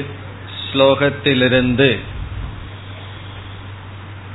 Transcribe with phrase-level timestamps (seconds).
[0.60, 1.90] ஸ்லோகத்திலிருந்து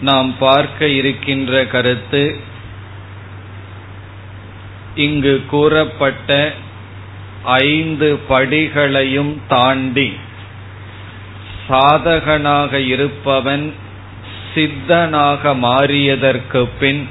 [0.02, 2.36] நாம் பார்க்க இருக்கின்ற கருத்து
[4.96, 6.54] இங்கு கூறப்பட்ட
[7.44, 10.14] ஐந்து படிகளையும் தாண்டி
[11.70, 13.74] சாதகனாக இருப்பவன்
[14.56, 17.10] சித்தனாக மாறியதற்கு பின்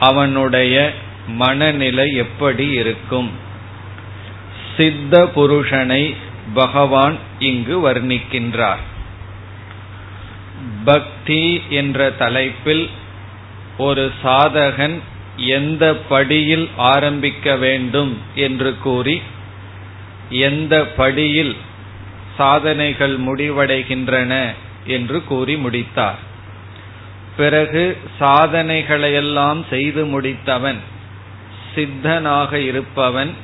[0.00, 0.92] அவனுடைய
[1.26, 3.30] மனநிலை எப்படி இருக்கும்?
[4.76, 6.14] சித்த புருஷனை
[6.54, 8.88] பகவான் இங்கு வர்ணிக்கின்றார்.
[10.84, 12.88] பக்தி என்ற தலைப்பில்
[13.78, 15.00] ஒரு சாதகன்
[15.36, 19.22] எந்த படியில் ஆரம்பிக்க வேண்டும் என்று கூறி
[20.30, 21.56] எந்த படியில்
[22.36, 24.54] சாதனைகள் முடிவடைகின்றன
[24.86, 26.18] என்று கூறி முடித்தார்.
[27.36, 30.78] பிறகு சாதனைகளையெல்லாம் செய்து முடித்தவன்
[31.74, 33.34] சித்தனாக இருப்பவன்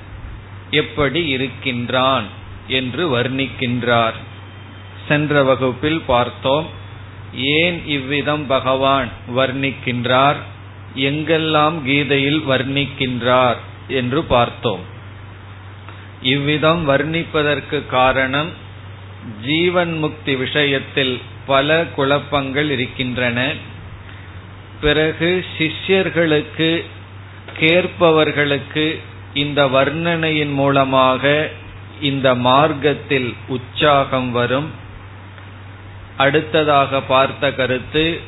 [0.70, 2.24] எப்படி இருக்கின்றான்
[2.66, 4.14] என்று வர்ணிக்கின்றார்.
[5.08, 6.84] சென்ற வகுப்பில் பார்த்தோம்.
[7.36, 10.36] ஏன் இவ்விதம் பகவான் வர்ணிக்கின்றார்?
[10.94, 13.56] எங்கெல்லாம் கீதையில் வர்ணிக்கின்றார்
[13.88, 14.80] என்று பார்த்தோம்.
[16.22, 18.50] இவ்விதம் வர்ணிப்பதற்கு காரணம்
[19.44, 23.52] ஜீவன் முக்தி விஷயத்தில் பல குழப்பங்கள் இருக்கின்றன.
[24.80, 26.84] பிறகு சிஷ்யர்களுக்கு
[27.60, 29.00] கேட்பவர்களுக்கு
[29.34, 31.50] இந்த வர்ணனையின் மூலமாக
[32.00, 34.84] இந்த மார்க்கத்தில் உற்சாகம் வரும்.
[36.16, 38.20] அடுத்ததாக பார்த்த கருத்து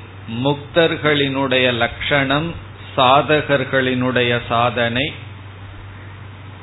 [0.44, 2.54] முக்தர்களினுடைய லட்சணம்
[2.96, 5.12] சாதகர்களினுடைய சாதனை.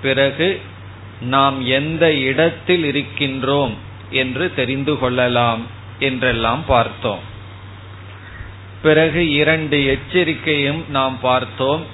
[0.02, 0.62] பிறகு
[1.22, 3.74] நாம் எந்த இடத்தில் இருக்கின்றோம்
[4.09, 5.66] என்று தெரிந்து கொள்ளலாம்
[6.00, 7.19] என்றெல்லாம் பார்த்தோம்.
[8.81, 11.86] பிறகு இரண்டு எச்சரிக்கையும் நாம் பார்த்தோம்.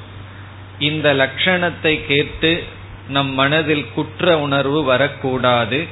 [0.80, 2.64] இந்த லட்சணத்தை கேட்டு
[3.08, 5.86] நம் மனதில் குற்ற உணர்வு வரக்கூடாது.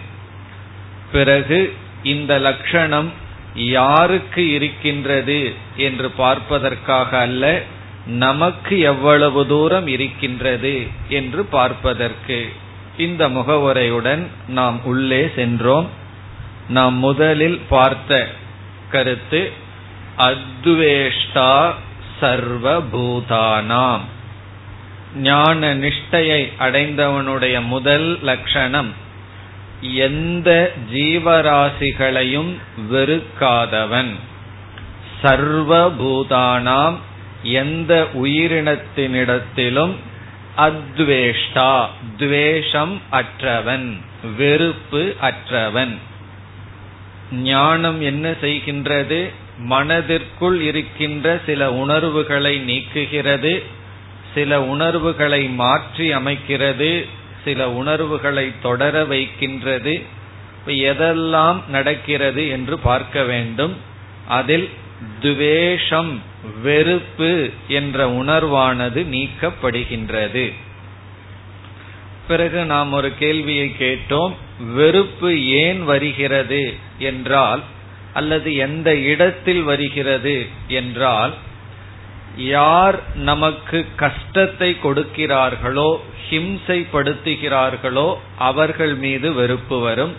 [1.11, 1.73] பிறகு
[2.03, 7.61] இந்த லட்சணம் யாருக்கு இருக்கின்றது என்று பார்ப்பதற்காக அல்ல
[8.05, 12.49] நமக்கு எவ்வளவு தூரம் இருக்கின்றது என்று பார்ப்பதற்கு.
[12.97, 15.89] இந்த முகவுரையுடன் நாம் உள்ளே சென்றோம்.
[16.69, 18.27] நாம் முதலில் பார்த்த
[18.89, 19.51] கருத்து
[20.17, 21.73] அத்வேஷ்டா
[22.21, 24.01] சர்வபூதானாம்.
[25.15, 29.07] ஞான நிஷ்டையை அடைந்தவனுடைய முதல் லட்சணம்
[29.81, 32.57] எந்த ஜீவராசிகளையும்
[32.91, 34.15] வெறுக்காதவன்.
[35.23, 36.97] சர்வபூதானாம்
[37.43, 39.95] எந்த உயிரினத்தினிடத்திலும்
[40.57, 41.85] அத்வேஷ்டா
[42.17, 43.97] துவேஷம் அற்றவன்
[44.37, 45.97] வெறுப்பு அற்றவன்.
[47.31, 49.29] ஞானம் என்ன செய்கின்றது?
[49.57, 53.63] மனதிற்குள் இருக்கின்ற சில உணர்வுகளை நீக்குகிறது
[54.33, 57.07] சில உணர்வுகளை மாற்றி அமைக்கிறது
[57.49, 59.93] சில உணர்வுகளை தொடர வைக்கின்றது.
[60.67, 63.73] எதெல்லாம் நடக்கிறது என்று பார்க்க வேண்டும்.
[64.27, 64.67] அதில்
[65.21, 66.11] துவேஷம்
[66.63, 67.31] வெறுப்பு
[67.67, 70.45] என்ற உணர்வானது நீக்கப்படுகின்றது.
[72.27, 74.33] பிறகு நாம் ஒரு கேள்வியை கேட்டோம்.
[74.73, 75.29] வெறுப்பு
[75.61, 76.61] ஏன் வருகிறது
[76.99, 77.61] என்றால்
[78.13, 80.35] அல்லது எந்த இடத்தில் வருகிறது
[80.67, 81.33] என்றால்
[82.35, 85.99] யார் நமக்கு கஷ்டத்தை கொடுக்கிறார்களோ
[86.29, 90.13] ஹிம்சைப்படுத்துகிறார்களோ அவர்கள் மீது வெறுப்பு வரும்.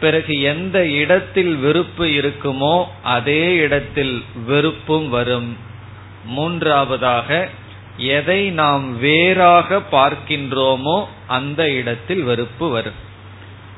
[0.00, 5.56] பிறகு எந்த இடத்தில் வெறுப்பு இருக்குமோ அதே இடத்தில் வெறுப்பும் வரும்.
[6.24, 7.48] மூன்றாவதாக
[7.96, 13.06] எதை நாம் வேறாக பார்க்கின்றோமோ அந்த இடத்தில் வெறுப்பு வரும்.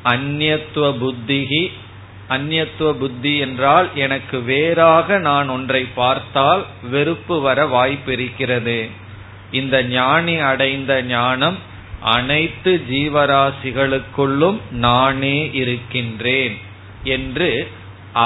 [0.02, 1.72] அந்நியத்துவ புத்திகி
[2.34, 8.78] அந்நியத்துவ புத்தி என்றால் எனக்கு வேறாக நான் ஒன்றை பார்த்தால் வெறுப்பு வர வாய்ப்பிருக்கிறது.
[9.50, 11.58] இந்த ஞானி அடைந்த ஞானம்
[12.16, 16.56] அனைத்து ஜீவராசிகளுக்குள்ளும் நானே இருக்கின்றேன்
[17.14, 17.50] என்று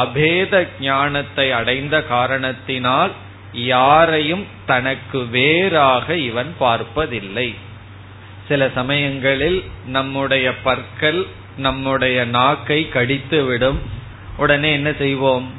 [0.02, 3.12] அபேத ஞானத்தை அடைந்த காரணத்தினால்
[3.52, 7.48] யாரையும் தனக்கு வேறாக இவன் பார்ப்பதில்லை.
[8.48, 11.20] சில சமயங்களில் நம்முடைய பற்கள்
[11.56, 13.80] நம்முடைய நாக்கை கடித்துவிடும்.
[14.36, 15.50] உடனே என்ன செய்வோம்?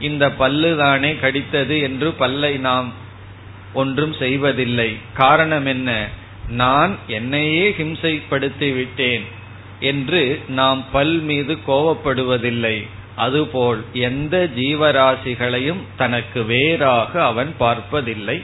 [0.00, 2.92] இந்த பல்லு தானே கடித்தது என்று பல்லை நாம்
[3.72, 4.96] ஒன்றும் செய்வதில்லை.
[5.14, 6.08] காரணம் என்ன?
[6.48, 9.24] நான் என்னையே ஹிம்சைப்படுத்தி விட்டேன்
[9.80, 12.86] என்று நாம் பல் மீது கோவப்படுவதில்லை.
[13.16, 18.42] அதுபோல் எந்த ஜீவராசிகளையும் தனக்கு வேறாக அவன் பார்ப்பதில்லை.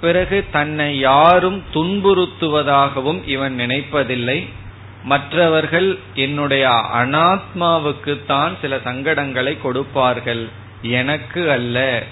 [0.00, 4.46] பிறகு தன்னை யாரும் துன்புறுத்துவதாகவும் இவன் நினைப்பதில்லை.
[5.06, 6.64] மற்றவர்கள் என்னுடைய
[6.94, 10.44] அனாத்மாவுக்கு தான் சில சங்கடங்களை கொடுப்பார்கள்.
[10.82, 12.02] எனக்கு அல்ல.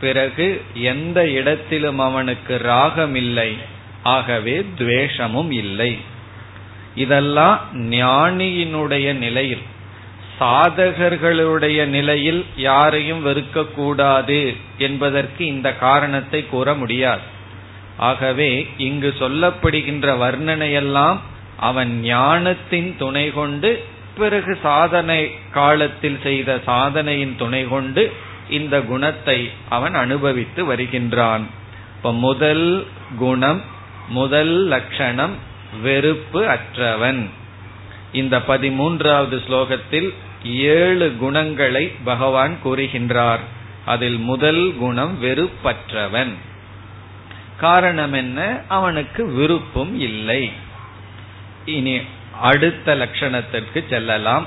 [0.00, 3.50] பிறகு எந்த இடத்திலும் அவனுக்கு ராகம் இல்லை
[4.02, 5.92] ஆகவே துவேஷமும் இல்லை.
[6.94, 7.60] இதெல்லாம்
[7.90, 9.62] ஞானியினுடைய நிலையில்
[10.40, 14.40] சாதகர்களுடைய நிலையில் யாரையும் வெறுக்கக்கூடாது
[14.78, 17.26] என்பதற்கு இந்த காரணத்தை கூற முடியாது.
[17.96, 21.18] ஆகவே இங்கு சொல்லப்படுகின்ற வர்ணனையெல்லாம்
[21.56, 23.84] அவன் ஞானத்தின் துணை கொண்டு
[24.16, 28.12] பிறகு சாதனை காலத்தில் செய்த சாதனையின் துணை கொண்டு
[28.50, 31.46] இந்த குணத்தை அவன் அனுபவித்து வருகின்றான்.
[31.96, 32.86] இப்ப முதல்
[33.18, 33.62] குணம்
[34.08, 35.32] முதல் லட்சணம்
[35.82, 37.30] வெறுப்பு அற்றவன்.
[38.12, 40.14] இந்த பதிமூன்றாவது ஸ்லோகத்தில்
[40.44, 43.38] ஏழு குணங்களை பகவான் கூறுகின்றார்.
[43.84, 46.32] அதில் முதல் குணம் வெறுப்பற்றவன்.
[47.56, 48.60] காரணம் என்ன?
[48.68, 50.52] அவனுக்கு விருப்பம் இல்லை.
[51.64, 52.00] இனி
[52.40, 54.46] அடுத்த லட்சணத்திற்கு செல்லலாம்.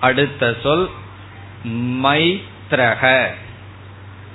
[0.00, 0.90] அடுத்த சொல்
[2.02, 3.26] மைத்ரக.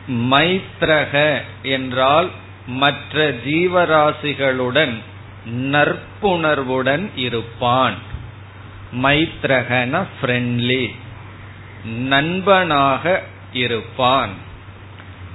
[0.09, 2.29] மைத்ரக என்றால்
[2.67, 4.97] மற்ற ஜீவராசிகளுடன்
[5.49, 7.93] நற்புணர்வுடன் இருப்பான்.
[9.03, 10.95] மைத்ரகன ஃப்ரெண்ட்லி
[11.85, 13.23] நண்பனாக
[13.53, 14.29] இருப்பான்.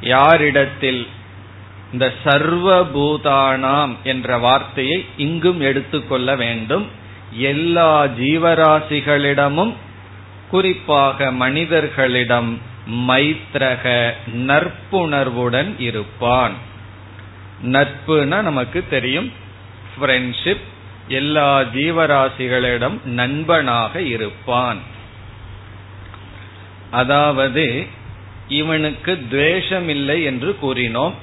[0.01, 1.09] யாரிடத்தில்
[1.93, 6.87] இந்த சர்வபூதானாம் என்ற வார்த்தையை இங்கும் எடுத்துக்கொள்ள வேண்டும்.
[7.31, 9.75] எல்லா ஜீவராசிகளிடமும்
[10.51, 12.61] குறிப்பாக மனிதர்களிடம்
[12.91, 16.53] மைத்ரக நற்புணர்வுடன் இருப்பான்.
[17.65, 19.33] நட்புனா நமக்கு தெரியும்.
[19.97, 20.65] ஃப்ரெண்ட்ஷிப்
[21.09, 24.79] எல்லா ஜீவராசிகளிடம் நண்பனாக இருப்பான்.
[26.91, 27.87] அதாவது
[28.49, 31.15] இவனுக்கு துவேஷம் இல்லை என்று கூறினோம்.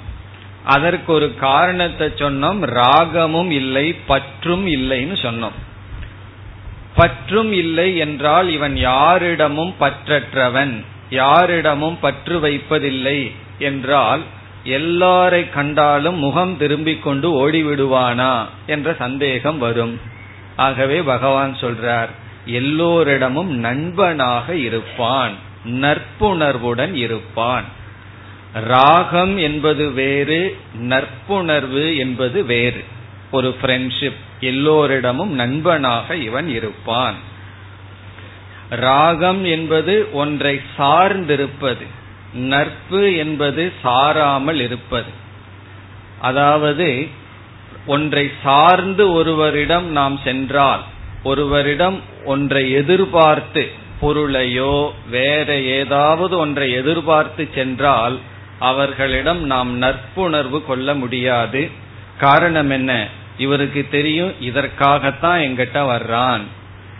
[0.63, 5.57] அதற்கு ஒரு காரணத்தை சொன்னோம் ராகமும் இல்லை பற்றும் இல்லைன்னு சொன்னோம்.
[6.95, 14.21] பற்றும் இல்லை என்றால் இவன் யாரிடமும் பற்றற்றவன் யாரிடமும் பற்று வைப்பதில்லை என்றால்
[14.65, 19.99] எல்லாரை கண்டாலும் முகம் திரும்பிக் கொண்டு ஓடிவிடுவானா என்ற சந்தேகம் வரும்.
[20.55, 22.07] ஆகவே பகவான் சொல்றார்
[22.45, 25.31] எல்லோரிடமும் நண்பனாக இருப்பான்
[25.65, 27.63] நற்புணர்வுடன் இருப்பான்.
[28.53, 32.83] ராகம் என்பது வேறு நற்புணர்வு என்பது வேறு.
[33.31, 37.15] ஒரு ஃப்ரெண்ட்ஷிப் எல்லோரிடமும் நண்பனாக இவன் இருப்பான்.
[38.69, 41.85] ராகம் என்பது ஒன்றை சார்ந்திருப்பது
[42.33, 45.11] நட்பு என்பது சாராமல் இருப்பது.
[46.19, 47.07] அதாவது
[47.85, 50.83] ஒன்றை சார்ந்து ஒருவரிடம் நாம் சென்றால்
[51.23, 53.71] ஒருவரிடம் ஒன்றை எதிர்பார்த்து
[54.01, 58.19] பொருளையோ வேற ஏதாவது ஒன்றை எதிர்பார்த்து சென்றால்
[58.59, 61.69] அவர்களிடம் நாம் நட்புணர்வு கொள்ள முடியாது.
[62.17, 63.07] காரணம் என்ன?
[63.37, 66.41] இவருக்கு தெரியும் இதற்காகத்தான் எங்கிட்ட வர்றான்.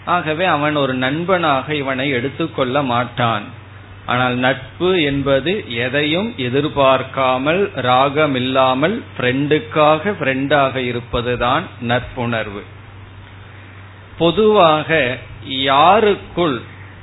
[0.06, 3.44] ஆகவே அவன் ஒரு நண்பனாக இவனை எடுத்துக்கொள்ள மாட்டான்.
[4.06, 12.64] ஆனால் நட்பு என்பது எதையும் எதிர்பார்க்காமல் ராகமில்லாமல் ஃப்ரெண்டுக்காக ஃப்ரெண்டாக இருப்பதுதான் நட்புணர்வு
[14.18, 15.18] பொதுவாக
[15.48, 16.62] யாருக்குள்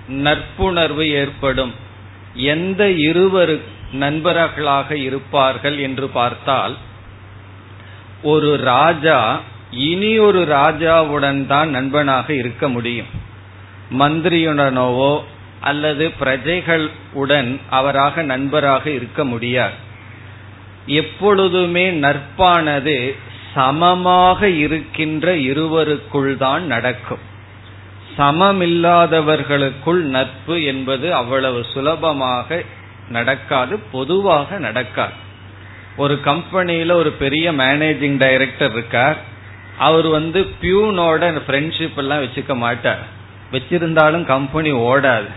[0.08, 1.74] நட்புணர்வு ஏற்படும்?
[2.34, 6.76] எந்த இருவருக்கு நண்பர்களாக இருப்பார்கள் என்று பார்த்தால்
[8.22, 13.06] ஒரு ராஜா இனி ஒரு ராஜாவுடன் தான் நண்பனாக இருக்க முடியும்.
[13.98, 15.22] மந்திரியுடனோவோ
[15.60, 19.72] அல்லது பிரஜைகள் உடன் அவராக நண்பராக இருக்க முடியாது.
[20.86, 23.16] எப்பொழுதுமே நட்பானது
[23.54, 27.18] சமமாக இருக்கின்ற இருவருக்குள் தான் நடக்கும்.
[28.16, 32.64] சமமில்லாதவர்களுக்குள் நட்பு என்பது அவ்வளவு சுலபமாக
[33.10, 35.12] நடக்காது பொதுவாக நடக்காது.
[35.96, 39.16] ஒரு கம்பெனியில ஒரு பெரிய மேனேஜிங் டைரக்டர் இருக்கார்.
[39.78, 42.98] அவர் வந்து பியூனோட ஃப்ரெண்ட்ஷிப் எல்லாம் வச்சுக்க மாட்டார்.
[43.52, 45.28] வச்சிருந்தாலும் கம்பெனி ஓடாது.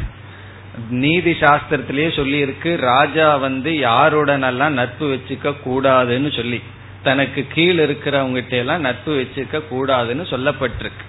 [0.90, 6.62] நீதி சாஸ்திரத்திலேயே சொல்லி இருக்கு ராஜா வந்து யாருடன் எல்லாம் நட்பு வச்சுக்க கூடாதுன்னு சொல்லி.
[7.04, 11.06] தனக்கு கீழ் இருக்கிறவங்கிட்ட எல்லாம் நட்பு வச்சுக்க கூடாதுன்னு சொல்லப்பட்டிருக்கு.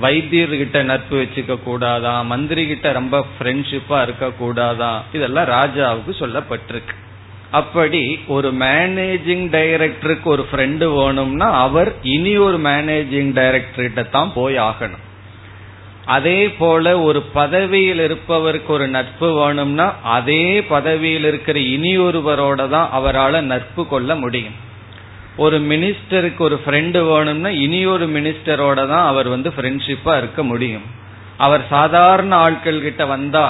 [0.00, 2.22] வைத்தியர்கிட்ட நட்பு வச்சுக்க கூடாதா?
[2.22, 5.02] மந்திரி கிட்ட ரொம்ப ஃப்ரெண்ட்ஷிப்பா இருக்க கூடாதா?
[5.12, 6.94] இதெல்லாம் ராஜாவுக்கு சொல்லப்பட்டிருக்கு.
[7.50, 15.04] அப்படி ஒரு மேனேஜிங் டைரக்டருக்கு ஒரு ஃப்ரெண்டு வேணும்னா அவர் இனி ஒரு மேனேஜிங் டைரக்டர்கிட்ட தான் போய் ஆகணும்.
[16.04, 23.44] அதே போல ஒரு பதவியில் இருப்பவருக்கு ஒரு நட்பு வேணும்னா அதே பதவியில் இருக்கிற இனி ஒருவரோட தான் அவரால்
[23.44, 24.66] நட்பு கொள்ள முடியும்.
[25.44, 30.86] ஒரு மினிஸ்டருக்கு ஒரு ஃப்ரெண்டு வேணும்னா இனி ஒரு மினிஸ்டரோட தான் அவர் வந்து ஃப்ரெண்ட்ஷிப்பா இருக்க முடியும்.
[31.36, 33.46] அவர் சாதாரண ஆட்கள் கிட்ட வந்தா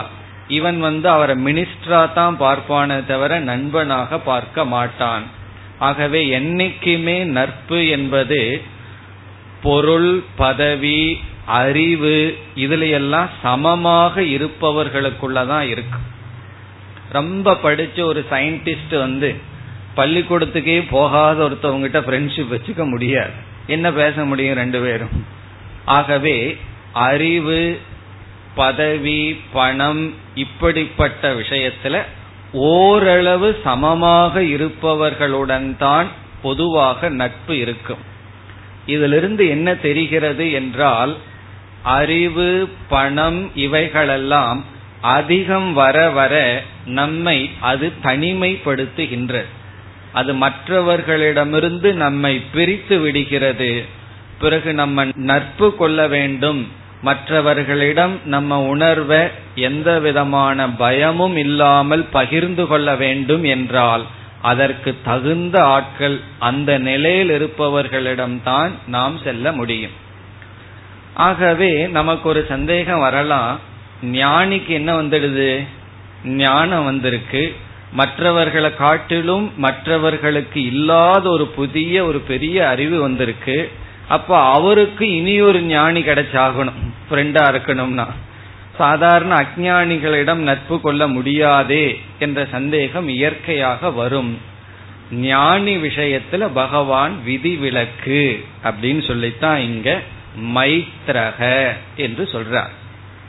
[0.48, 5.24] இவன் வந்து அவரை மினிஸ்டரா தான் பார்ப்பானே தவிர நண்பனாக பார்க்க மாட்டான்.
[5.78, 8.40] ஆகவே என்னைக்குமே நட்பு என்பது
[9.62, 11.00] பொருள் பதவி
[11.60, 12.16] அறிவு
[12.64, 16.00] இதுல எல்லாம் சமமாக இருப்பவர்களுக்குள்ளதான் இருக்கு.
[17.12, 19.30] ரொம்ப படிச்ச ஒரு சயின்டிஸ்ட் வந்து
[19.98, 23.36] பள்ளிக்கூடத்துக்கே போகாத ஒருத்தவங்கிட்ட ஃப்ரெண்ட்ஷிப் வச்சுக்க முடியாது.
[23.66, 25.24] என்ன பேச முடியும் ரெண்டு பேரும்?
[25.84, 26.56] ஆகவே
[26.92, 27.80] அறிவு
[28.54, 32.02] பதவி பணம் இப்படிப்பட்ட விஷயத்துல
[32.52, 36.08] ஓரளவு சமமாக இருப்பவர்களுடன் தான்
[36.42, 38.02] பொதுவாக நட்பு இருக்கும்.
[38.86, 41.16] இதிலிருந்து என்ன தெரிகிறது என்றால்
[41.82, 42.48] அறிவு
[42.88, 44.64] பணம் இவைகளெல்லாம்
[45.00, 49.52] அதிகம் வர வர நம்மை அது தனிமைப்படுத்துகின்றது.
[50.12, 53.84] அது மற்றவர்களிடமிருந்து நம்மை பிரித்து விடுகிறது.
[54.40, 56.68] பிறகு நம்ம நட்பு கொள்ள வேண்டும்.
[57.02, 59.18] மற்றவர்களிடம் நம்ம உணர்வை
[59.54, 64.06] எந்த விதமான பயமும் இல்லாமல் பகிர்ந்து கொள்ள வேண்டும் என்றால்
[64.42, 69.90] அதற்கு தகுந்த ஆட்கள் அந்த நிலையில் இருப்பவர்களிடம்தான் நாம் செல்ல முடியும்.
[71.14, 73.60] ஆகவே நமக்கு ஒரு சந்தேகம் வரலாம்.
[74.04, 75.66] ஞானிக்கு என்ன வந்துடுது?
[76.24, 77.56] ஞானம் வந்திருக்கு.
[77.92, 83.70] மற்றவர்களை காட்டிலும் மற்றவர்களுக்கு இல்லாத ஒரு புதிய ஒரு பெரிய அறிவு வந்திருக்கு.
[84.08, 86.72] அப்ப அவருக்கு இனி ஒரு ஞானி கிடைச்சாகணும்.
[87.10, 88.06] ஃப்ரெண்டா இருக்கணும்னா.
[88.76, 94.38] சாதாரண அஜானிகளிடம் நட்பு கொள்ள முடியாதே என்ற சந்தேகம் இயற்கையாக வரும்.
[95.10, 100.00] ஞானி விஷயத்துல பகவான் விதிவிலக்கு அப்படின்னு சொல்லித்தான் இங்க
[100.54, 102.70] மைத்ரக என்று சொல்றார்.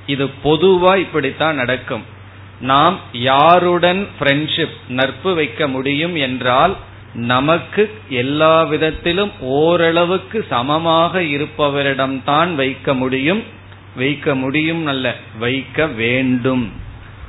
[0.06, 2.18] இது பொதுவா இப்படித்தான் நடக்கும்.
[2.62, 6.76] நாம் யாருடன் ஃப்ரெண்ட்ஷிப் நட்பு வைக்க முடியும் என்றால்
[7.14, 13.44] நமக்கு எல்லா விதத்திலும் ஓரளவுக்கு சமமாக இருப்பவரிடம்தான் வைக்க முடியும்.
[13.96, 16.72] வைக்க முடியும் அல்ல வைக்க வேண்டும்.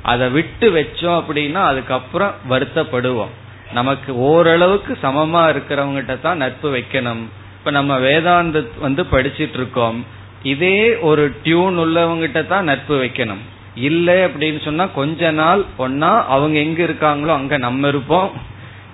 [0.01, 3.33] அதை விட்டு வச்சோம் அப்படின்னா அதுக்கப்புறம் வருத்தப்படுவோம்.
[3.73, 7.23] நமக்கு ஓரளவுக்கு சமமா இருக்கிறவங்கிட்ட தான் நட்பு வைக்கணும்.
[7.57, 10.05] இப்ப நம்ம வேதாந்த வந்து படிச்சிட்டு இருக்கோம்.
[10.43, 13.41] இதே ஒரு டியூன் உள்ளவங்கிட்ட தான் நட்பு வைக்கணும்.
[13.75, 18.31] இல்லை அப்படின்னு சொன்னா கொஞ்ச நாள் ஒன்னா அவங்க எங்க இருக்காங்களோ அங்க நம்ம இருப்போம்.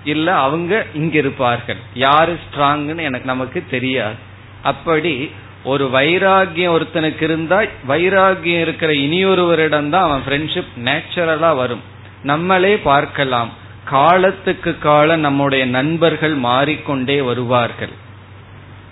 [0.04, 1.76] இல்ல அவங்க இங்க இருப்பார்கள்.
[1.94, 4.14] யாரு ஸ்ட்ராங்னு எனக்கு நமக்கு தெரியாது.
[4.62, 5.30] அப்படி
[5.64, 11.80] ஒரு வைராகியம் ஒருத்தனுக்கு இருந்தா வைராகியம் இருக்கிற இனியொருவரிடம் தான் அவன் ஃப்ரெண்ட்ஷிப் நேச்சுரலா வரும்.
[12.22, 13.50] நம்மளே பார்க்கலாம்.
[13.84, 17.92] காலத்துக்கு காலம் நம்முடைய நண்பர்கள் மாறிக்கொண்டே வருவார்கள்.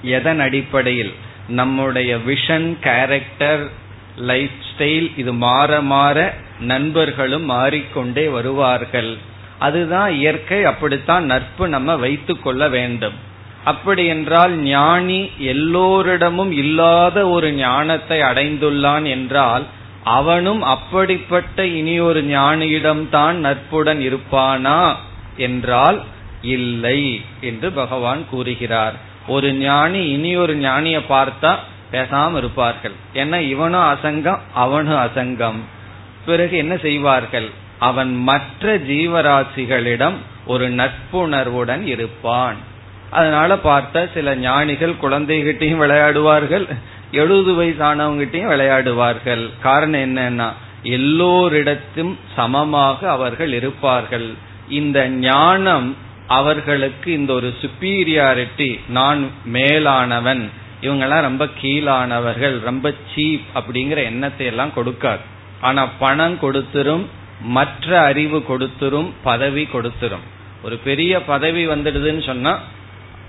[0.03, 1.15] எதன் அடிப்படையில்?
[1.49, 3.71] நம்முடைய விஷன் கேரக்டர்
[4.17, 9.17] லைஃப் ஸ்டைல் இது மாற மாற நண்பர்களும் மாறிக்கொண்டே வருவார்கள்.
[9.59, 13.13] அதுதான் இயற்கை அப்படித்தான் நட்பு நம்ம வைத்துக் கொள்ள வேண்டும்.
[13.65, 19.65] அப்படி என்றால் ஞானி எல்லோரிடமும் இல்லாத ஒரு ஞானத்தை அடைந்துள்ளான் என்றால்
[20.05, 24.95] அவனும் அப்படிப்பட்ட இனி ஒரு ஞானியிடம்தான் நட்புடன் இருப்பானா
[25.37, 26.03] என்றால்
[26.43, 28.95] இல்லை என்று பகவான் கூறுகிறார்.
[29.29, 31.57] ஒரு ஞானி இனி ஒரு ஞானியை பார்த்தா
[31.93, 32.93] பேசாம இருப்பார்கள்.
[33.15, 35.61] ஏன்னா இவனும் அசங்கம் அவனும் அசங்கம்.
[36.27, 37.51] பிறகு என்ன செய்வார்கள்?
[37.79, 40.15] அவன் மற்ற ஜீவராசிகளிடம்
[40.47, 42.57] ஒரு நட்புணர்வுடன் இருப்பான்.
[43.11, 46.69] அதனால பார்த்த சில ஞானிகள் குழந்தைகிட்டையும் விளையாடுவார்கள்
[47.11, 49.51] எழுபது வயசானவங்கிட்டையும் விளையாடுவார்கள்.
[49.63, 50.53] காரணம் என்னன்னா
[50.83, 54.35] எல்லோரிடத்தும் சமமாக அவர்கள் இருப்பார்கள்.
[54.69, 64.47] இந்த ஞானம் அவர்களுக்கு இந்த ஒரு சுப்பீரியாரிட்டி நான் மேலானவன் இவங்கெல்லாம் ரொம்ப கீழானவர்கள் ரொம்ப சீப் அப்படிங்கிற எண்ணத்தை
[64.47, 65.21] எல்லாம் கொடுக்காது.
[65.61, 67.07] ஆனா பணம் கொடுத்துரும்
[67.41, 70.25] மற்ற அறிவு கொடுத்துரும் பதவி கொடுத்துரும்.
[70.63, 72.59] ஒரு பெரிய பதவி வந்துடுதுன்னு சொன்னா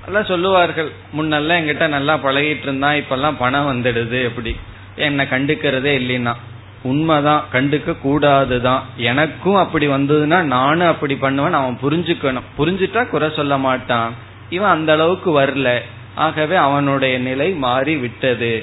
[0.05, 0.91] எல்லாம் சொல்லுவார்கள்.
[1.17, 4.55] முன்னெல்லாம் எங்கிட்ட நல்லா பழகிட்டு இருந்தா இப்பெல்லாம் பணம் வந்துடுது அப்படி.
[4.95, 6.33] என்னை கண்டுக்கிறதே இல்லைன்னா.
[6.81, 8.81] உண்மைதான் கண்டுக்க கூடாதுதான்.
[8.95, 12.41] எனக்கும் அப்படி வந்ததுன்னா நானும் அப்படி பண்ணுவேன் அவன் புரிஞ்சுக்கணும்.
[12.57, 14.13] புரிஞ்சுட்டா குறை சொல்ல மாட்டான்.
[14.49, 15.81] இவன் அந்த அளவுக்கு வரல.
[16.17, 18.53] ஆகவே அவனுடைய நிலை மாறி விட்டது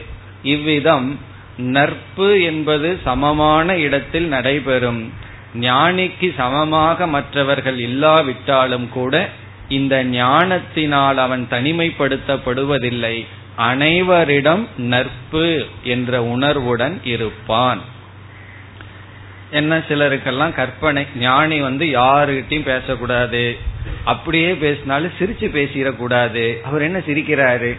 [0.42, 1.08] இவ்விதம்
[1.56, 5.02] நட்பு என்பது சமமான இடத்தில் நடைபெறும்.
[5.61, 9.14] ஞானிக்கு சமமாக மற்றவர்கள் இல்லாவிட்டாலும் கூட
[9.68, 13.16] இந்த ஞானத்தினால் அவன் தனிமைப்படுத்தப்படுவதில்லை.
[13.56, 15.46] அனைவரிடம் நட்பு
[15.84, 17.80] என்ற உணர்வுடன் இருப்பான்.
[19.50, 23.44] என்ன சிலருக்கெல்லாம் கற்பனை ஞானி வந்து யாருகிட்டையும் பேசக்கூடாது.
[24.04, 26.60] அப்படியே பேசினாலும் சிரிச்சு பேசிடக்கூடாது.
[26.60, 27.76] அவர் என்ன சிரிக்கிறாரு?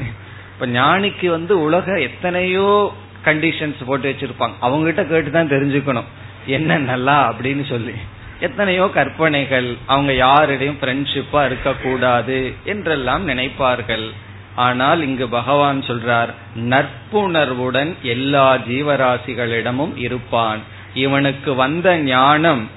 [0.53, 2.93] இப்ப ஞானிக்கு வந்து உலக எத்தனையோ
[3.25, 4.53] கண்டிஷன்ஸ் போட்டு வச்சிருப்பாங்க.
[4.59, 6.03] அவங்க கிட்ட கேட்டுதான் தெரிஞ்சுக்கணும்.
[6.45, 7.91] என்ன நல்லா அப்படின்னு சொல்லி.
[8.39, 9.77] எத்தனையோ கற்பனைகள்.
[9.85, 14.09] அவங்க யாரிடையும் ஃப்ரெண்ட்ஷிப்பா இருக்கக்கூடாது என்றெல்லாம் நினைப்பார்கள்.
[14.55, 20.59] ஆனால் இங்கு பகவான் சொல்றார் நட்புணர்வுடன் எல்லா ஜீவராசிகளிடமும் இருப்பான்.
[20.93, 22.69] இவனுக்கு வந்த ஞானம்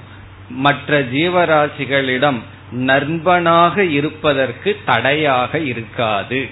[0.49, 2.39] மற்ற ஜீவராசிகளிடம்
[2.71, 6.49] நண்பனாக இருப்பதற்கு தடையாக இருக்காது.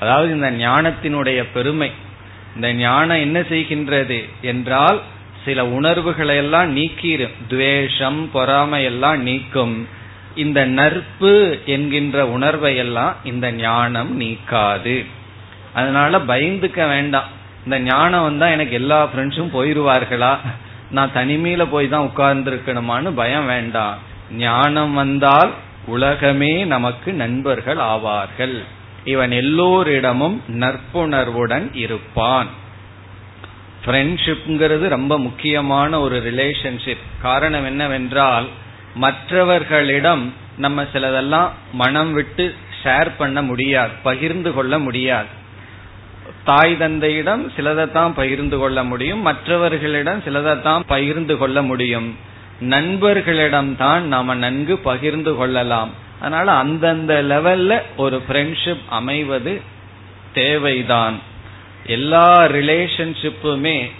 [0.00, 1.92] அதாவது இந்த ஞானத்தினுடைய பெருமை
[2.54, 5.02] இந்த ஞானம் என்ன செய்கின்றது என்றால்
[5.44, 9.88] சில உணர்வுகளை எல்லாம் நீக்கிடும் துவேஷம் பொறாமை எல்லாம் நீக்கும்.
[10.34, 15.06] இந்த நற்பு என்கின்ற உணர்வை எல்லாம் இந்த ஞானம் நீக்காது.
[15.74, 17.24] அதனால பயந்துக்க வேண்டாம்.
[17.64, 20.36] இந்த ஞானம் வந்தா எனக்கு எல்லா ஃப்ரெண்ட்ஸும் போயிருவார்களா?
[20.90, 23.98] நான் தனிமையில போய் தான் உட்கார்ந்து இருக்கணுமான்னு பயம் வேண்டாம்.
[24.32, 25.52] ஞானம் வந்தால்
[25.86, 28.64] உலகமே நமக்கு நண்பர்கள் ஆவார்கள்.
[29.04, 32.46] இவன் எல்லோரிடமும் நற்புணர்வுடன் இருப்பான்.
[33.86, 38.46] ஃப்ரெண்ட்ஷிப்ங்கிறது ரொம்ப முக்கியமான ஒரு ரிலேஷன்ஷிப் காரணம் என்னவென்றால்
[38.94, 42.54] மற்றவர்களிடம் நம்ம சிலதெல்லாம் மனம் விட்டு
[42.84, 45.26] ஷேர் பண்ண முடியாது பகிர்ந்து கொள்ள முடியாது.
[46.44, 52.16] தாய் தந்தையிடம் சிலதைத்தான் பகிர்ந்து கொள்ள முடியும் மற்றவர்களிடம் சிலதைத்தான் பகிர்ந்து கொள்ள முடியும்.
[52.60, 55.90] நண்பர்களிடம்தான் நாம நன்கு பகிர்ந்து கொள்ளலாம்.
[56.20, 59.60] அதனால அந்தந்த லெவல்ல ஒரு ஃப்ரெண்ட்ஷிப் அமைவது
[60.34, 61.18] தேவைதான்.
[61.86, 63.90] எல்லா ரிலேஷன்ஷிப்புமே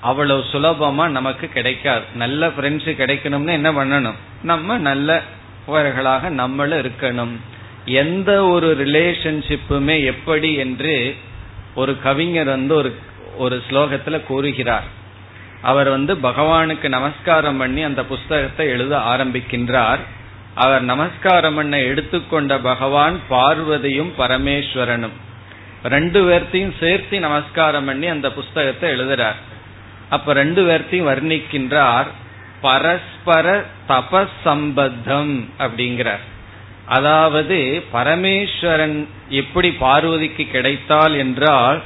[0.00, 2.04] அவ்வளவு சுலபமா நமக்கு கிடைக்காது.
[2.14, 4.14] நல்ல ஃப்ரெண்ட்ஸ் கிடைக்கணும்னு என்ன பண்ணணும்?
[4.42, 7.36] நம்ம நல்லவர்களாக நம்மளும் இருக்கணும்.
[7.84, 11.16] எந்த ஒரு ரிலேஷன்ஷிப்புமே எப்படி என்று
[11.74, 12.96] ஒரு கவிஞர் வந்து ஒரு
[13.36, 14.84] ஒரு ஸ்லோகத்துல கூறுகிறார்.
[15.64, 20.02] அவர் வந்து பகவானுக்கு நமஸ்காரம் பண்ணி அந்த புஸ்தகத்தை எழுத ஆரம்பிக்கின்றார்.
[20.54, 25.16] அவர் நமஸ்காரம் பண்ண எடுத்துக்கொண்ட பகவான் பார்வதியும் பரமேஸ்வரனும்.
[25.84, 29.38] ரெண்டு பேர்த்தையும் சேர்த்து நமஸ்காரம் பண்ணி அந்த புஸ்தகத்தை எழுதுறார்.
[30.10, 32.08] அப்ப ரெண்டு பேர்த்தையும் வர்ணிக்கின்றார்.
[32.60, 33.46] பரஸ்பர
[33.88, 36.24] தபசம்பத்தம் அப்படிங்கிறார்.
[36.86, 37.58] அதாவது
[37.92, 38.98] பரமேஸ்வரன்
[39.30, 41.78] எப்படி பார்வதிக்கு கிடைத்தால் என்றால்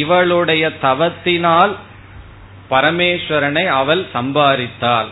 [0.00, 1.72] இவளுடைய தவத்தினால்
[2.70, 5.10] பரமேஸ்வரனை அவள் சம்பாதித்தாள்.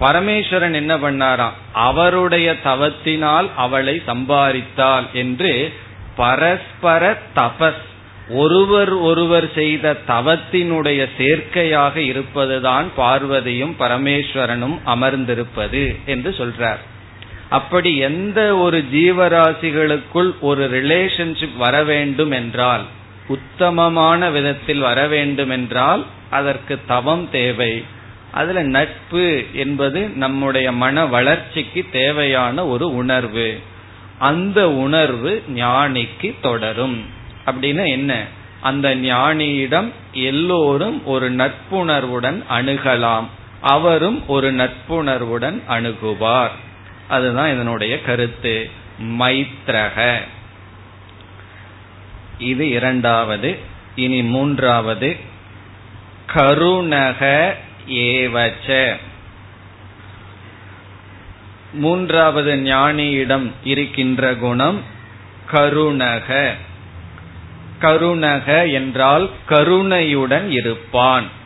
[0.00, 1.56] பரமேஸ்வரன் என்ன பண்ணாராம்?
[1.72, 5.72] அவருடைய தவத்தினால் அவளை சம்பாதித்தாள் என்று
[6.16, 7.88] பரஸ்பர தபஸ்
[8.28, 16.82] ஒருவர் ஒருவர் செய்த தவத்தினுடைய சேர்க்கையாக இருப்பதுதான் பார்வதியும் பரமேஸ்வரனும் அமர்ந்திருப்பது என்று சொல்றார்.
[17.48, 22.84] அப்படி எந்த ஒரு ஜீவராசிகளுக்குள் ஒரு ரிலேஷன்ஷிப் வர வேண்டும் என்றால்
[23.30, 27.84] உத்தமமான விதத்தில் வர வேண்டும் என்றால் அதற்கு தவம் தேவை.
[28.32, 33.60] அதுல நட்பு என்பது நம்முடைய மன வளர்ச்சிக்கு தேவையான ஒரு உணர்வு.
[34.18, 37.04] அந்த உணர்வு ஞானிக்கு தொடரும்.
[37.46, 38.24] அப்படின்னு என்ன?
[38.60, 43.24] அந்த ஞானியிடம் எல்லோரும் ஒரு நட்புணர்வுடன் அணுகலாம்.
[43.60, 46.50] அவரும் ஒரு நட்புணர்வுடன் அணுகுவார்.
[47.08, 48.70] அதுதான் இதனுடைய கருத்து.
[49.18, 50.18] மைத்ரக.
[52.40, 53.58] இது இரண்டாவது
[53.94, 55.16] இனி மூன்றாவது.
[56.34, 57.52] கருணக
[57.88, 58.96] ஏவச்ச.
[61.72, 64.82] மூன்றாவது ஞானியிடம் இருக்கின்ற குணம்
[65.52, 66.54] கருணக.
[67.80, 71.38] கருணக என்றால் கருணையுடன் இருப்பான்.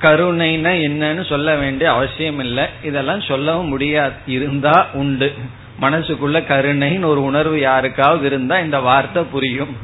[0.00, 5.34] கருணைனா என்னன்னு சொல்ல வேண்டிய அவசியம் இல்லை இதெல்லாம் சொல்லவும் முடியாது இருந்தா உண்டு.
[5.80, 9.76] மனசுக்குள்ள கருணைன்னு ஒரு உணர்வு யாருக்காவது இருந்தா இந்த வார்த்தை புரியும்.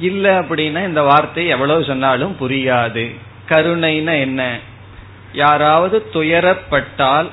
[0.00, 3.14] இல்ல அப்படின்னா இந்த வார்த்தை எவ்வளவு சொன்னாலும் புரியாது.
[3.48, 4.58] கருணைனா என்ன?
[5.32, 7.26] யாராவது துயரப்பட்டால்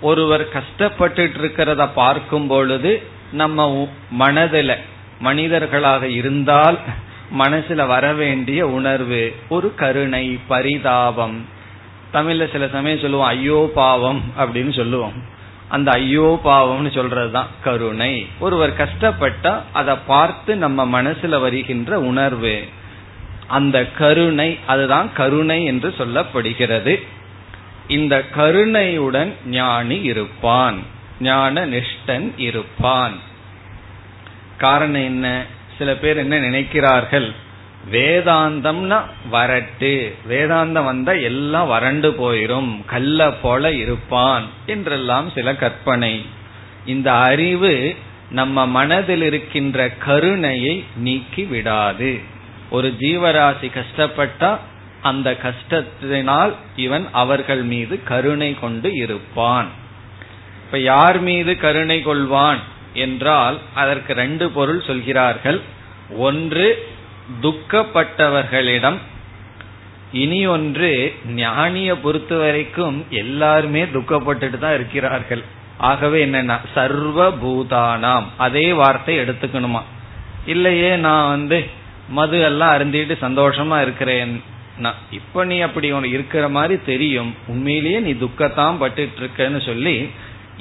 [0.00, 3.88] ஒருவர் கஷ்டப்பட்டு இருக்கிறத பார்க்கும் பொழுது நம்ம
[4.18, 4.76] மனதில
[5.18, 6.78] மனிதர்களாக இருந்தால்
[7.38, 11.46] மனசுல வர வேண்டிய உணர்வு ஒரு கருணை பரிதாபம்.
[12.12, 15.32] தமிழ்ல சில சமயம் சொல்லுவோம் ஐயோ பாவம் அப்படின்னு சொல்லுவோம்.
[15.74, 18.12] அந்த ஐயோ பாவம்னு சொல்றதுதான் கருணை.
[18.38, 22.54] ஒருவர் கஷ்டப்பட்டா அதை பார்த்து நம்ம மனசுல வருகின்ற உணர்வு.
[23.46, 26.94] அந்த கருணை அதுதான் கருணை என்று சொல்லப்படுகிறது.
[27.88, 30.78] இந்த கருணையுடன் ஞானி இருப்பான்.
[31.20, 33.16] ஞான நிஷ்டன் இருப்பான்.
[34.58, 35.44] காரணம் என்ன?
[35.78, 37.28] சில பேர் என்ன நினைக்கிறார்கள்?
[37.90, 40.14] வேதாந்தம்னா வரட்டு.
[40.28, 42.84] வேதாந்தம் வந்தா எல்லாம் வறண்டு போயிரும்.
[42.84, 46.26] கல்ல போல இருப்பான் என்றெல்லாம் சில கற்பனை.
[46.86, 47.94] இந்த அறிவு
[48.30, 52.20] நம்ம மனதில் இருக்கின்ற கருணையை நீக்கி விடாது.
[52.70, 54.58] ஒரு ஜீவராசி கஷ்டப்பட்டா
[55.02, 59.66] அந்த கஷ்டத்தினால் இவன் அவர்கள் மீது கருணை கொண்டு இருப்பான்.
[60.66, 62.58] இப்ப யார் மீது கருணை கொள்வான்?
[62.94, 65.60] என்றால் அதற்கு ரெண்டு பொருள் சொல்கிறார்கள்.
[66.16, 66.88] ஒன்று
[67.44, 68.98] துக்கப்பட்டவர்களிடம்
[70.22, 70.90] இனி ஒன்று
[71.36, 75.42] ஞானிய பொறுத்த வரைக்கும் எல்லாருமே துக்கப்பட்டுட்டு தான் இருக்கிறார்கள்.
[75.90, 79.82] ஆகவே என்னன்னா சர்வ பூதானாம் அதே வார்த்தை எடுத்துக்கணுமா?
[80.46, 81.58] இல்லையே நான் வந்து
[82.18, 84.34] மது எல்லாம் அருந்திட்டு சந்தோஷமா இருக்கிறேன்
[85.18, 87.32] இப்ப நீ அப்படி உனக்கு இருக்கிற மாதிரி தெரியும்.
[87.52, 89.96] உண்மையிலேயே நீ துக்கத்தான் பட்டுட்டு இருக்கன்னு சொல்லி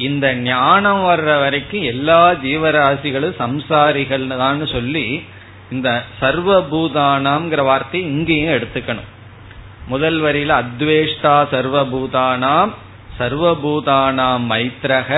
[0.08, 5.06] இந்த ஞானம் வர்ற வரைக்கும் எல்லா ஜீவராசிகளும் சம்சாரிகள் தான் சொல்லி
[5.73, 5.89] இந்த
[6.21, 9.09] சர்வபூதானாம்ங்கிற வார்த்தை இங்கேயும் எடுத்துக்கணும்.
[9.88, 12.73] முதல் வரியில அத்வேஷ்டா சர்வபூதானாம்
[13.19, 15.12] சர்வபூதானாம் மைத்ரக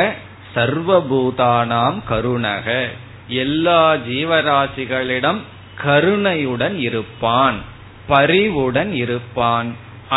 [0.56, 2.68] சர்வபூதானாம் கருணக.
[3.44, 5.40] எல்லா ஜீவராசிகளிடம்
[5.84, 7.58] கருணையுடன் இருப்பான்
[8.08, 9.70] பரிவுடன் இருப்பான்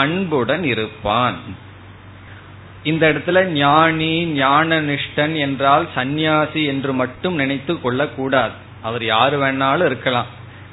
[0.03, 1.39] அன்புடன் இருப்பான்.
[2.91, 8.57] இந்த இடத்துல ஞானி ஞான நிஷ்டன் என்றால் சந்நியாசி என்று மட்டும் நினைத்து கொள்ளக்கூடாது.
[8.83, 10.27] அவர் யாரு வேணாலும் இருக்கலாம்.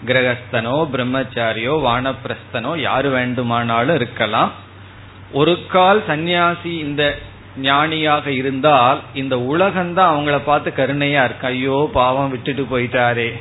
[0.05, 4.51] கிரகஸ்தனோ பிரம்மச்சாரியோ வானப்பிரஸ்தனோ யாரு வேண்டுமானாலும் இருக்கலாம்.
[5.31, 7.17] ஒரு கால் சந்நியாசி இந்த
[7.57, 11.47] ஞானியாக இருந்தால் இந்த உலகம்தான் அவங்கள பார்த்து கருணையா இருக்கு.
[11.47, 13.33] ஐயோ பாவம் விட்டுட்டு போயிட்டாரே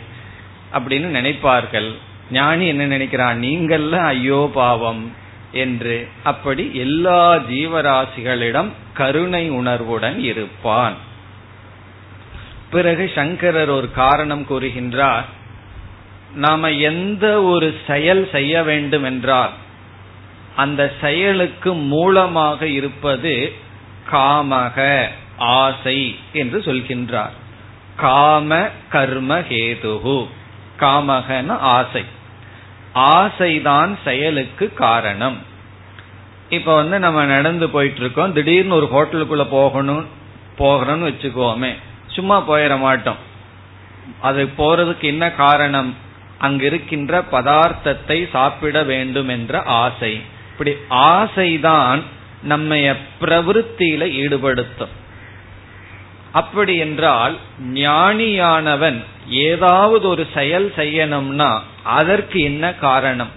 [0.72, 1.90] அப்படின்னு நினைப்பார்கள்.
[2.31, 3.38] ஞானி என்ன நினைக்கிறான்?
[3.38, 5.12] நீங்கள்ல ஐயோ பாவம்
[5.53, 6.09] என்று.
[6.22, 10.94] அப்படி எல்லா ஜீவராசிகளிடம் கருணை உணர்வுடன் இருப்பான்.
[12.74, 15.24] பிறகு சங்கரர் ஒரு காரணம் கூறுகின்றார்.
[16.34, 19.50] நாம எந்த ஒரு செயல் செய்ய வேண்டும் என்றால்
[20.56, 23.32] அந்த செயலுக்கு மூலமாக இருப்பது
[24.12, 25.06] காமக
[25.37, 27.34] ஆசை என்று சொல்கின்றார்.
[27.96, 30.28] காம கர்ம ஹேதுகு
[30.80, 32.04] காமகன ஆசை.
[32.94, 35.38] ஆசைதான் செயலுக்கு காரணம்.
[36.48, 38.32] இப்ப வந்து நம்ம நடந்து போயிட்டு இருக்கோம்.
[38.32, 40.06] திடீர்னு ஒரு ஹோட்டலுக்குள்ள போகணும்
[40.58, 41.72] போகிறோம்னு வச்சுக்கோமே.
[42.07, 43.17] சும்மா போயிட மாட்டோம்.
[44.21, 45.97] அது போறதுக்கு என்ன காரணம்?
[46.40, 50.21] அங்கிருக்கின்ற பதார்த்தத்தை சாப்பிட வேண்டும் என்ற ஆசை.
[50.51, 52.03] இப்படி ஆசைதான்
[52.49, 54.93] நம்மைய பிரவருத்தியில ஈடுபடுத்தும்.
[56.33, 57.37] அப்படி என்றால்
[57.73, 63.29] ஞானியானவன் ஏதாவது ஒரு செயல் செய்யணும்னா அதற்கு என்ன காரணம்?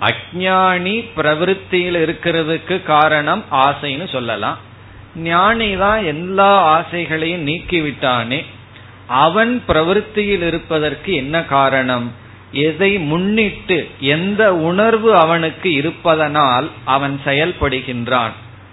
[0.00, 4.58] அஜானி பிரவருத்தியில் இருக்கிறதுக்கு காரணம் ஆசைன்னு சொல்லலாம்.
[5.16, 8.44] ஞானி தான் எல்லா ஆசைகளையும் நீக்கிவிட்டானே.
[9.06, 12.12] அவன் பிரவருத்தியில் இருப்பதற்கு என்ன காரணம்?
[12.52, 18.30] எதை முன்னிட்டு எந்த உணர்வு அவனுக்கு இருப்பதனால் அவன் செயல்படுகின்றான்.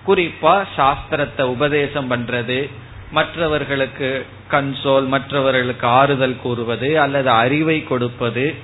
[0.07, 2.69] குறிப்பா சாஸ்திரத்தை உபதேசம் பண்றது
[3.11, 8.55] மற்றவர்களுக்கு கன்சோல் மற்றவர்களுக்கு ஆறுதல் கூறுவது அல்லது அறிவை கொடுப்பது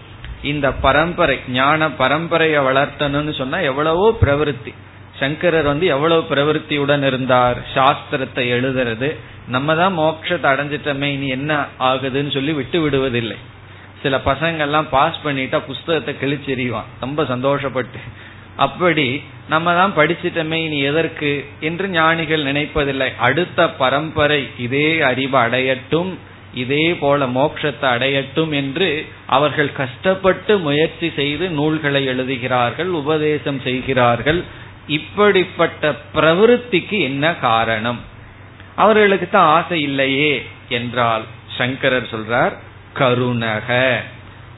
[0.44, 4.74] இந்த பரம்பரை ஞான பரம்பரையை வளர்த்தணும்னு சொன்னா எவ்வளவோ பிரவருத்தி.
[5.20, 9.10] சங்கரர் வந்து எவ்வளவு பிரவருத்தியுடன் இருந்தார் சாஸ்திரத்தை எழுதுறது
[9.56, 11.52] நம்ம தான் மோட்சத்தை அடைஞ்சிட்டமே இனி என்ன
[11.90, 13.38] ஆகுதுன்னு சொல்லி விட்டு விடுவதில்லை.
[14.04, 16.90] சில பசங்கள்லாம் பாஸ் பண்ணிட்டா புஸ்தகத்தை கிழிச்செறிவான்.
[17.00, 18.00] ரொம்ப சந்தோஷப்பட்டு.
[18.66, 19.08] அப்படி
[19.54, 23.10] நம்ம தான் படிச்சிட்டமே இனி எதற்கு என்று ஞானிகள் நினைப்பதில்லை.
[23.28, 26.12] அடுத்த பரம்பரை இதே அறிவு அடையட்டும்
[26.64, 28.88] இதே போல மோட்சத்தை அடையட்டும் என்று
[29.38, 34.40] அவர்கள் கஷ்டப்பட்டு முயற்சி செய்து நூல்களை எழுதுகிறார்கள் உபதேசம் செய்கிறார்கள்.
[34.88, 38.00] இப்படிப்பட்ட பிரவருத்திக்கு என்ன காரணம்?
[38.76, 41.24] அவர்களுக்கு தான் ஆசை இல்லையே என்றால்
[41.58, 42.52] சங்கரர் சொல்றார்
[42.94, 43.98] கருணக.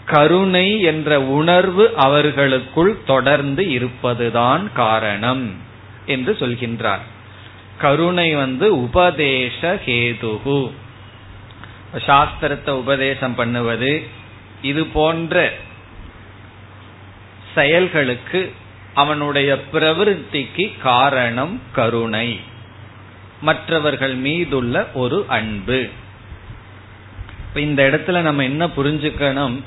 [0.05, 5.55] கருணை என்ற உணர்வு அவர்களுக்குள் தொடர்ந்து இருப்பதுதான் காரணம்
[6.05, 7.05] என்று சொல்கின்றார்.
[7.77, 10.71] கருணை வந்து உபதேச ஹேதுகு.
[11.93, 14.07] சாஸ்திரத்தை உபதேசம் பண்ணுவது
[14.61, 15.53] இது போன்ற
[17.55, 18.53] செயல்களுக்கு
[18.97, 22.39] அவனுடைய பிரவருத்திக்கு காரணம் கருணை.
[23.41, 25.89] மற்றவர்கள் மீதுள்ள ஒரு அன்பு.
[27.55, 29.61] இந்த இடத்துல நம்ம என்ன புரிஞ்சுக்கணும்?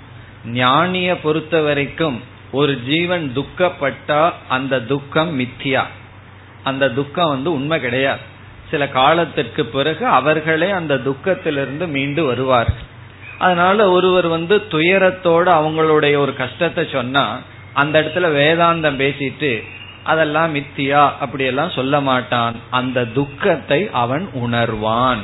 [0.47, 5.85] ஞானிய பொறுத்த வரைக்கும் ஒரு ஜீவன் துக்கப்பட்டா அந்த துக்கம் மித்தியா.
[6.65, 8.21] அந்த துக்கம் வந்து உண்மை கிடையாது.
[8.71, 12.89] சில காலத்திற்கு பிறகு அவர்களே அந்த துக்கத்திலிருந்து மீண்டு வருவார்கள்.
[13.39, 17.41] அதனால ஒருவர் வந்து துயரத்தோட அவங்களுடைய ஒரு கஷ்டத்தை சொன்னா
[17.73, 19.65] அந்த இடத்துல வேதாந்தம் பேசிட்டு
[20.05, 21.13] அதெல்லாம் மித்தியா?
[21.21, 22.55] அப்படியெல்லாம் சொல்ல மாட்டான்.
[22.71, 25.19] அந்த துக்கத்தை அவன் உணர்வான்.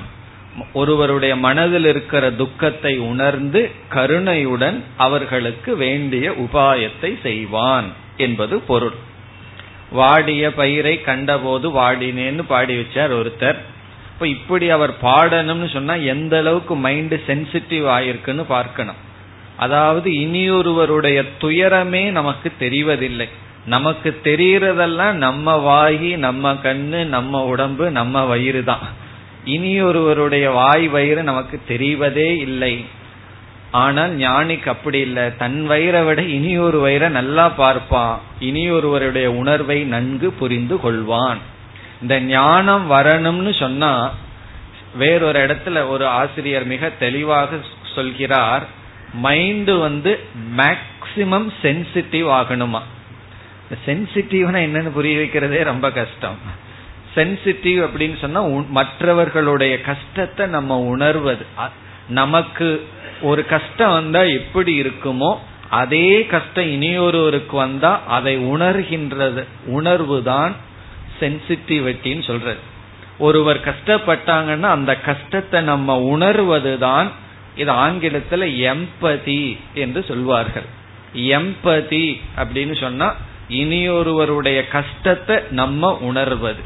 [0.73, 7.85] ஒருவருடைய மனதில் இருக்கிற துக்கத்தை உணர்ந்து கருணையுடன் அவர்களுக்கு வேண்டிய உபாயத்தை செய்வான்
[8.17, 8.95] என்பது பொருள்.
[9.91, 13.57] வாடிய பயிரை கண்டபோது வாடினேன்னு பாடி வச்சார் ஒருத்தர்.
[14.13, 19.15] இப்ப இப்படி அவர் பாடணும்னு சொன்னா எந்த அளவுக்கு மைண்ட் சென்சிட்டிவ் ஆயிருக்குன்னு பார்க்கணும்.
[19.57, 23.29] அதாவது இனியொருவருடைய துயரமே நமக்கு தெரிவதில்லை.
[23.67, 28.85] நமக்கு தெரியறதெல்லாம் நம்ம வாயி நம்ம கண்ணு நம்ம உடம்பு நம்ம வயிறு தான்.
[29.45, 32.85] இனி ஒருவருடைய வாய் வயிறு நமக்கு தெரிவதே இல்லை.
[33.71, 35.37] ஆனால் ஞானிக்கு அப்படி இல்லை.
[35.37, 41.39] தன் வயிறை விட இனி ஒரு வயிறை நல்லா பார்ப்பான் இனி ஒருவருடைய உணர்வை நன்கு புரிந்து கொள்வான்.
[42.03, 44.11] இந்த ஞானம் வரணும்னு சொன்னா
[44.97, 47.59] வேறொரு இடத்துல ஒரு ஆசிரியர் மிக தெளிவாக
[47.95, 48.67] சொல்கிறார்.
[49.25, 50.13] மைண்ட் வந்து
[50.57, 52.81] மேக்சிமம் சென்சிட்டிவ் ஆகணுமா?
[53.87, 56.39] சென்சிட்டிவ்னா என்னன்னு புரிய வைக்கிறதே ரொம்ப கஷ்டம்.
[57.15, 61.45] சென்சிட்டிவ் அப்படின்னு சொன்னா மற்றவர்களுடைய கஷ்டத்தை நம்ம உணர்வது.
[62.09, 62.69] நமக்கு
[63.23, 65.31] ஒரு கஷ்டம் வந்தா எப்படி இருக்குமோ
[65.71, 69.45] அதே கஷ்டம் இனியொருவருக்கு வந்தா அதை உணர்கின்றது.
[69.67, 70.53] உணர்வு தான்
[71.21, 72.63] சென்சிட்டிவிட்டின்னு சொல்றது.
[73.19, 77.09] ஒருவர் கஷ்டப்பட்டாங்கன்னா அந்த கஷ்டத்தை நம்ம உணர்வதுதான்
[77.57, 80.69] இது ஆங்கிலத்துல எம்பதி என்று சொல்வார்கள்.
[81.15, 83.15] எம்பதி அப்படின்னு சொன்னா
[83.49, 86.63] இனியொருவருடைய கஷ்டத்தை நம்ம உணர்வது.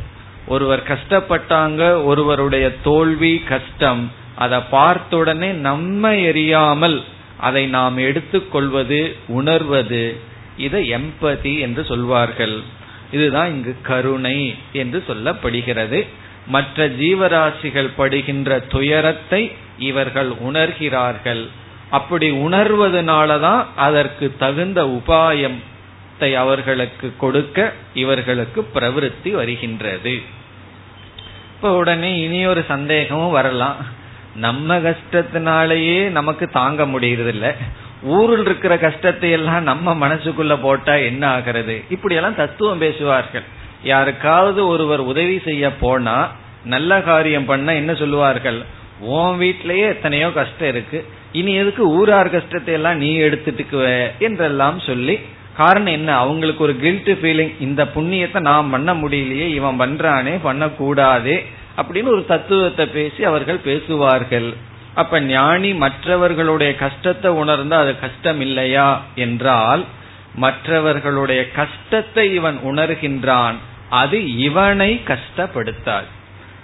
[0.46, 4.12] ஒருவர் கஷ்டப்பட்டாங்க ஒருவருடைய தோல்வி கஷ்டம்.
[4.36, 7.02] அதை பார்த்த உடனே நம்ம எரியாமல்
[7.38, 10.16] அதை நாம் எடுத்துக்கொள்வது உணர்வது.
[10.56, 12.56] இதை எம்பதி என்று சொல்வார்கள்.
[13.12, 16.06] இதுதான் இங்கு கருணை என்று சொல்லப்படுகிறது.
[16.46, 21.48] மற்ற ஜீவராசிகள் படுகின்ற துயரத்தை இவர்கள் உணர்கிறார்கள்.
[21.90, 30.14] அப்படி உணர்வதனாலதான் அதற்கு தகுந்த உபாயத்தை அவர்களுக்கு கொடுக்க இவர்களுக்கு பிரவருத்தி வருகின்றது.
[31.54, 33.76] இப்ப உடனே இனி ஒரு சந்தேகமும் வரலாம்.
[34.36, 37.56] நம்ம கஷ்டத்தினாலேயே நமக்கு தாங்க முடியறதில்ல.
[38.02, 41.84] ஊரில் இருக்கிற கஷ்டத்தை எல்லாம் நம்ம மனசுக்குள்ள போட்டா என்ன ஆகிறது?
[41.90, 43.46] இப்படி எல்லாம் தத்துவம் பேசுவார்கள்.
[43.82, 46.16] யாருக்காவது ஒருவர் உதவி செய்ய போனா
[46.64, 48.64] நல்ல காரியம் பண்ண என்ன சொல்லுவார்கள்?
[49.00, 51.04] உன் வீட்டிலேயே எத்தனையோ கஷ்டம் இருக்கு.
[51.32, 54.10] இனி எதுக்கு ஊரார் கஷ்டத்தை எல்லாம் நீ எடுத்துட்டுக்குவ?
[54.18, 55.18] என்றெல்லாம் சொல்லி
[55.56, 56.16] காரணம் என்ன?
[56.16, 62.86] அவங்களுக்கு ஒரு கில்ட் ஃபீலிங் இந்த புண்ணியத்தை நான் பண்ண முடியலையே இவன் பண்றானே பண்ணக்கூடாதே அப்படின்னு ஒரு தத்துவத்தை
[62.86, 64.54] பேசி அவர்கள் பேசுவார்கள்.
[64.94, 69.02] அப்ப ஞானி மற்றவர்களுடைய கஷ்டத்தை உணர்ந்தா அது கஷ்டம் இல்லையா?
[69.14, 69.84] என்றால்
[70.34, 73.54] மற்றவர்களுடைய கஷ்டத்தை இவன் உணர்கின்றான்.
[73.88, 76.04] அது இவனை கஷ்டப்படுத்தாது.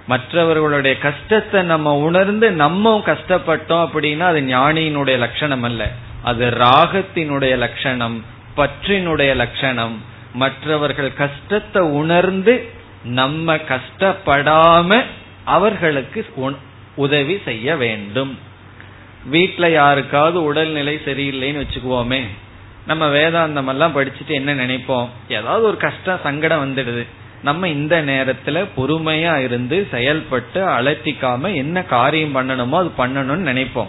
[0.07, 5.91] மற்றவர்களுடைய கஷ்டத்தை நம்ம உணர்ந்து நம்ம கஷ்டப்பட்டோம் அப்படின்னா அது ஞானியினுடைய லட்சணம் அல்ல.
[6.23, 8.25] அது ராகத்தினுடைய லட்சணம்
[8.57, 10.03] பற்றினுடைய லட்சணம்.
[10.35, 12.69] மற்றவர்கள் கஷ்டத்தை உணர்ந்து
[13.05, 15.03] நம்ம கஷ்டப்படாம
[15.45, 16.27] அவர்களுக்கு
[16.97, 18.39] உதவி செய்ய வேண்டும்.
[19.25, 22.23] வீட்டில் யாருக்காவது உடல்நிலை சரியில்லைன்னு வச்சுக்குவோமே.
[22.87, 25.09] நம்ம வேதாந்தம் எல்லாம் படிச்சுட்டு என்ன நினைப்போம்?
[25.29, 27.07] ஏதாவது ஒரு கஷ்டம் சங்கடம் வந்துடுது.
[27.43, 33.89] நம்ம இந்த நேரத்துல பொறுமையா இருந்து செயல்பட்டு அலட்டிக்காம என்ன காரியம் பண்ணணுமோ அது பண்ணணும்னு நினைப்போம்.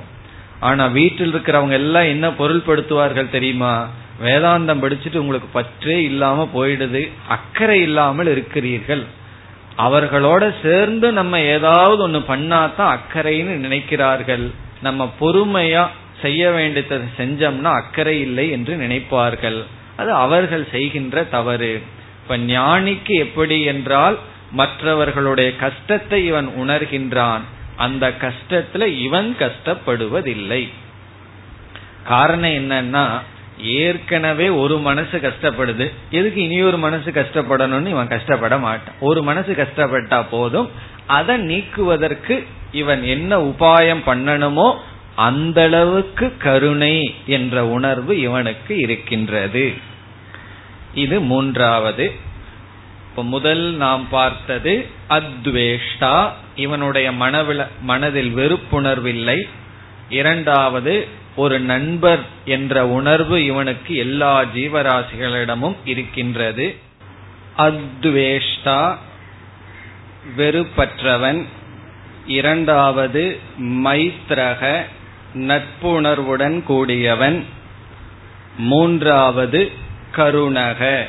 [0.60, 3.88] ஆனா வீட்டில் இருக்கிறவங்க எல்லாம் என்ன பொருள்படுத்துவார்கள் தெரியுமா?
[4.24, 7.10] வேதாந்தம் படிச்சுட்டு உங்களுக்கு பற்றே இல்லாம போயிடுது.
[7.28, 9.04] அக்கறை இல்லாமல் இருக்கிறீர்கள்.
[9.78, 14.52] அவர்களோட சேர்ந்து நம்ம ஏதாவது ஒண்ணு பண்ணாதான் அக்கறைன்னு நினைக்கிறார்கள்.
[14.82, 15.88] நம்ம பொறுமையா
[16.22, 19.64] செய்ய வேண்டியதை செஞ்சோம்னா அக்கறை இல்லை என்று நினைப்பார்கள்.
[19.96, 21.82] அது அவர்கள் செய்கின்ற தவறு.
[22.28, 24.20] இப்ப ஞானிக்கு எப்படி என்றால்
[24.52, 27.42] மற்றவர்களுடைய கஷ்டத்தை இவன் உணர்கின்றான்.
[27.76, 30.68] அந்த கஷ்டத்துல இவன் கஷ்டப்படுவதில்லை.
[32.04, 33.20] காரணம் என்னன்னா
[33.62, 35.92] ஏற்கனவே ஒரு மனசு கஷ்டப்படுது.
[36.10, 38.96] எதுக்கு இனி ஒரு மனசு கஷ்டப்படணும்னு இவன் கஷ்டப்பட மாட்டான்.
[39.00, 40.70] ஒரு மனசு கஷ்டப்பட்டா போதும்.
[41.08, 44.76] அதை நீக்குவதற்கு இவன் என்ன உபாயம் பண்ணணுமோ
[45.16, 49.96] அந்த அளவுக்கு கருணை என்ற உணர்வு இவனுக்கு இருக்கின்றது.
[50.94, 52.14] இது மூன்றாவது.
[53.10, 56.30] இப்ப முதல் நாம் பார்த்தது அத்வேஷ்டா.
[56.56, 59.50] இவனுடைய மனவில மனதில் வெறுப்புணர்வில்லை.
[60.10, 66.76] இரண்டாவது ஒரு நண்பர் என்ற உணர்வு இவனுக்கு எல்லா ஜீவராசிகளிடமும் இருக்கின்றது.
[67.58, 68.96] அத்வேஷ்டா
[70.38, 71.44] வெறுப்பற்றவன்.
[72.28, 74.82] இரண்டாவது மைத்ரக
[75.34, 77.46] நட்புணர்வுடன் கூடியவன்.
[78.58, 79.86] மூன்றாவது
[80.18, 81.06] கருணக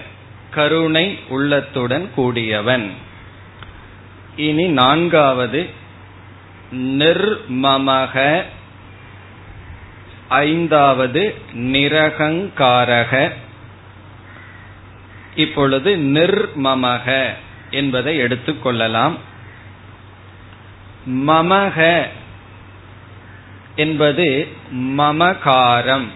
[0.50, 2.92] கருணை உள்ளத்துடன் கூடியவன்.
[4.36, 5.70] இனி நான்காவது
[6.72, 8.42] நிர்மமக.
[10.28, 13.32] ஐந்தாவது நிரகங்காரக.
[15.34, 17.28] இப்பொழுது நிர்மமக
[17.70, 19.18] என்பதை எடுத்துக்கொள்ளலாம்
[21.06, 22.06] மமக
[23.76, 26.08] என்பது மமகாரம்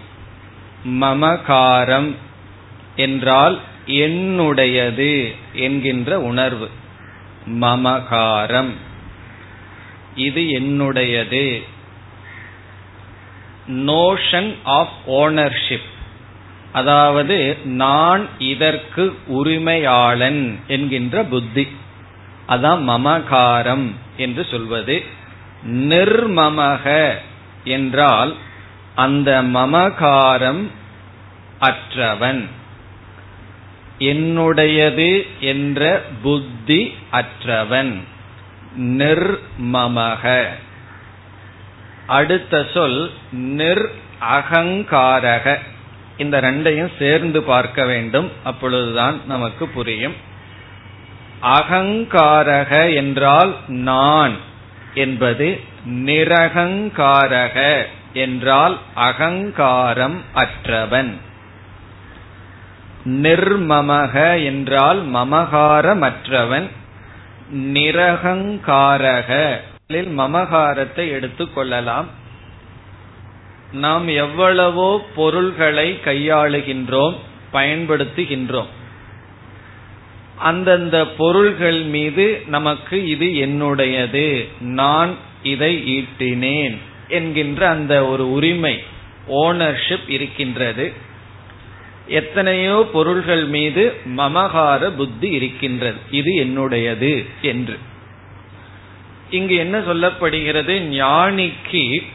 [0.85, 2.31] மமகாரம்.
[2.96, 6.70] என்றால் என்னுடையது என்கின்ற உணர்வு.
[7.46, 8.70] மமகாரம்.
[10.16, 11.62] இது என்னுடையது.
[13.68, 15.90] நோஷன் ஆஃப் ஓனர்ஷிப்
[16.72, 21.68] அதாவது நான் இதற்கு உரிமையாளன் என்கின்ற புத்தி.
[22.48, 25.05] அதான் மமகாரம் என்று சொல்வது.
[25.66, 27.12] நிர்மமக
[27.64, 28.37] என்றால்
[28.94, 30.66] அந்த மமகாரம்
[31.59, 32.48] அற்றவன்.
[33.98, 38.00] என்னுடையது என்ற புத்தி அற்றவன்.
[38.78, 40.44] நிர்மமக.
[42.07, 43.90] அடுத்த சொல் நிர்
[44.33, 45.59] அகங்காரக
[46.16, 48.31] இந்த ரெண்டையும் சேர்ந்து பார்க்க வேண்டும்.
[48.44, 50.14] அப்பொழுதுதான் நமக்கு புரியும்.
[51.42, 54.37] அகங்காரக என்றால் நான்
[54.94, 61.18] என்பது நிரகங்காரக என்றால் அகங்காரம் அற்றவன்.
[63.04, 66.68] நிர்மமக என்றால் மமகாரமற்றவன்
[67.54, 69.56] நிரகங்காரக.
[69.90, 72.08] மமகாரத்தை எடுத்துக் கொள்ளலாம்.
[73.72, 77.14] நாம் எவ்வளவோ பொருள்களை கையாளுகின்றோம்
[77.52, 78.66] பயன்படுத்துகின்றோம்.
[80.38, 88.82] அந்தந்த பொருள்கள் மீது நமக்கு இது என்னுடையது நான் இதை ஈட்டினேன் என்கின்ற அந்த ஒரு உரிமை
[89.28, 91.10] ஓனர்ஷிப் இருக்கின்றது.
[92.06, 95.96] எத்தனையோ பொருள்கள் மீது மமகார புத்தி இருக்கின்றது.
[96.10, 97.78] இது என்னுடையது என்று.
[99.30, 100.74] இங்கு என்ன சொல்லப்படுகிறது?
[100.90, 102.06] ஞானிக்கு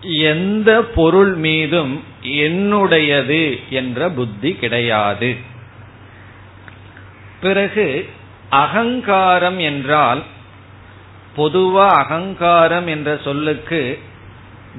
[0.00, 5.36] எந்த பொருள் மீதும் என்னுடையது என்ற புத்தி கிடையாது.
[7.40, 8.08] பிறகு
[8.50, 10.22] அகங்காரம் என்றால்
[11.36, 13.98] பொதுவா அகங்காரம் என்ற சொல்லுக்கு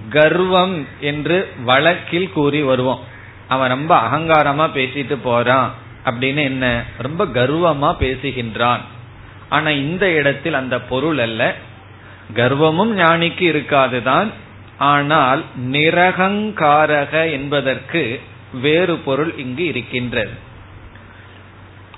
[0.09, 3.17] கர்வம் என்று வழக்கில் கூறி வருவோம்.
[3.49, 5.73] அவன் ரொம்ப அகங்காரமா பேசிட்டு போறான்
[6.05, 8.79] அப்படின்னு என்ன ரொம்ப கர்வமா பேசுகின்றான்.
[9.49, 11.55] ஆனா இந்த இடத்தில் அந்த பொருள் அல்ல.
[12.35, 14.31] கர்வமும் ஞானிக்கு இருக்காதுதான்.
[14.77, 18.21] ஆனால் நிரகங்காரக என்பதற்கு
[18.61, 20.47] வேறு பொருள் இங்கு இருக்கின்றது.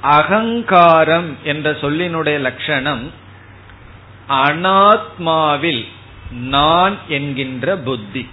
[0.02, 3.12] அகங்காரம் என்ற சொல்லினுடைய லட்சணம்
[4.30, 5.88] அனாத்மாவில்
[6.32, 8.30] நான் என்கின்ற புத்தி.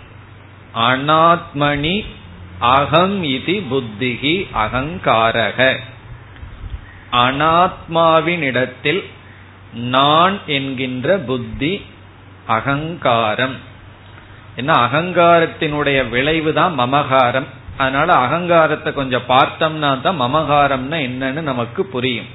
[0.75, 2.05] அனாத்மணி
[2.59, 5.77] அகம் இது புத்திகி அகங்காரக.
[7.13, 9.05] அனாத்மாவின் இடத்தில்
[9.73, 11.85] நான் என்கின்ற புத்தி
[12.47, 13.57] அகங்காரம்.
[14.57, 17.47] என்ன அகங்காரத்தினுடைய விளைவு தான் மமகாரம்.
[17.77, 22.27] அதனால அகங்காரத்தை கொஞ்சம் பார்த்தோம்னா தான் மமகாரம்னா என்னன்னு நமக்கு புரியும்.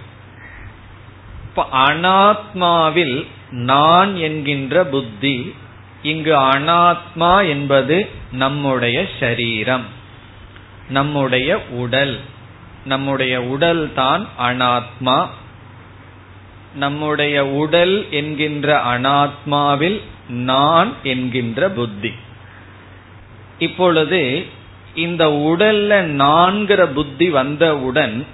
[1.43, 5.55] இப்ப அனாத்மாவில் நான் என்கின்ற புத்தி
[6.01, 10.01] இங்கு அனாத்மா என்பது நம்முடைய சரீரம்.
[10.89, 12.19] நம்முடைய உடல்.
[12.85, 15.27] நம்முடைய உடல் தான் அனாத்மா.
[16.75, 22.11] நம்முடைய உடல் என்கின்ற அனாத்மாவில் நான் என்கின்ற புத்தி.
[23.59, 24.45] இப்பொழுது
[24.95, 28.25] இந்த உடல்ல நான்கிற புத்தி வந்தவுடன்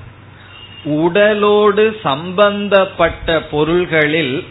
[0.84, 4.48] உடலோடு சம்பந்தப்பட்ட பொருள்களில்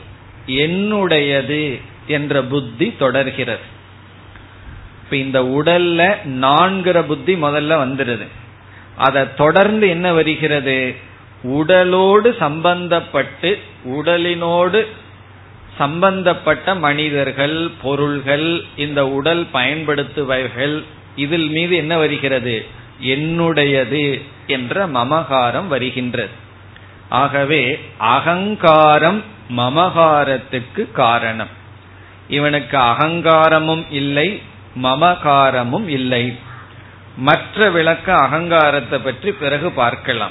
[0.47, 3.77] என்னுடையது என்ற புத்தி தொடர்கிறது.
[5.11, 8.27] இப்ப இந்த உடல்ல நான்கிற புத்தி முதல்ல வந்துடுது
[8.97, 10.95] அதை தொடர்ந்து என்ன வருகிறது?
[11.43, 14.87] உடலோடு சம்பந்தப்பட்டு உடலினோடு
[15.79, 20.85] சம்பந்தப்பட்ட மனிதர்கள் பொருள்கள் இந்த உடல் பயன்படுத்துபவர்கள்
[21.17, 22.67] இதில் மீது என்ன வருகிறது?
[23.03, 26.31] என்னுடையது என்ற மமகாரம் வருகின்றது.
[27.09, 29.23] ஆகவே அகங்காரம்
[29.57, 31.55] மமகாரத்துக்கு காரணம்.
[32.29, 34.43] இவனுக்கு அகங்காரமும் இல்லை
[34.83, 36.39] மமகாரமும் இல்லை.
[37.17, 40.31] மற்ற விளக்க அகங்காரத்தை பற்றி பிறகு பார்க்கலாம்.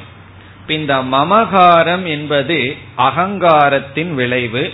[0.68, 4.74] இந்த மமகாரம் என்பது அகங்காரத்தின் விளைவு.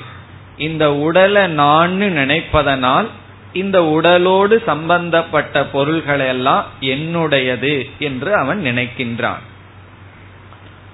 [0.57, 3.07] இந்த உடலை நான் நினைப்பதனால்
[3.53, 9.41] இந்த உடலோடு சம்பந்தப்பட்ட பொருள்களெல்லாம் என்னுடையது என்று அவன் நினைக்கின்றான்.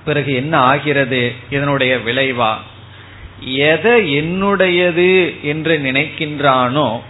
[0.05, 1.35] பிறகு என்ன ஆகிறது?
[1.49, 2.53] இதனுடைய விளைவா?
[3.43, 7.01] எதை என்னுடையது என்று நினைக்கின்றானோ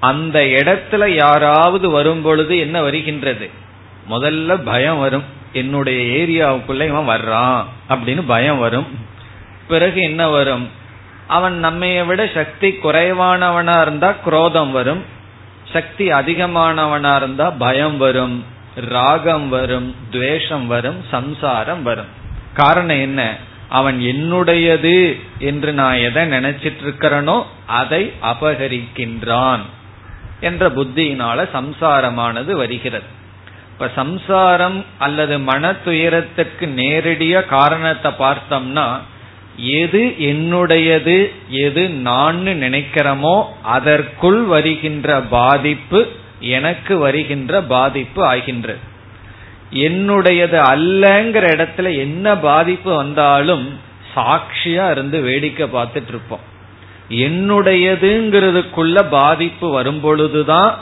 [0.00, 3.50] அந்த இடத்துல யாராவது வரும் பொழுது என்ன வருகின்றது?
[4.10, 5.24] முதல்ல பயம் வரும்.
[5.52, 8.86] என்னுடைய ஏரியாவுக்குள்ள இவன் வர்றான் அப்படின்னு பயம் வரும்.
[9.68, 10.68] பிறகு என்ன வரும்?
[11.26, 15.02] அவன் நம்மைய விட சக்தி குறைவானவனா இருந்தா குரோதம் வரும்.
[15.72, 18.44] சக்தி அதிகமானவனா இருந்தா பயம் வரும்.
[18.74, 22.16] ராகம் வரும் துவேஷம் வரும் சம்சாரம் வரும்.
[22.54, 23.36] காரணம் என்ன?
[23.68, 29.60] அவன் என்னுடையது என்று நான் எதை நினைச்சிட்டு இருக்கிறனோ அதை அபகரிக்கின்றான்.
[30.40, 33.04] என்ற புத்தியினால சம்சாரமானது வருகிறது.
[33.72, 38.86] இப்ப சம்சாரம் அல்லது மன துயரத்துக்கு நேரடிய காரணத்தை பார்த்தோம்னா
[39.56, 46.00] எது என்னுடையது எது நான் நினைக்கிறோமோ அதற்குள் வருகின்ற பாதிப்பு
[46.40, 48.78] எனக்கு வருகின்ற பாதிப்பு ஆகின்றது.
[49.72, 53.66] என்னுடையது அல்லங்கிற இடத்துல என்ன பாதிப்பு வந்தாலும்
[54.14, 56.56] சாட்சியா இருந்து வேடிக்கை பார்த்துட்டு இருப்போம்.
[57.10, 60.74] என்னுடையதுங்கிறதுக்குள்ள பாதிப்பு வரும்பொழுதுதான்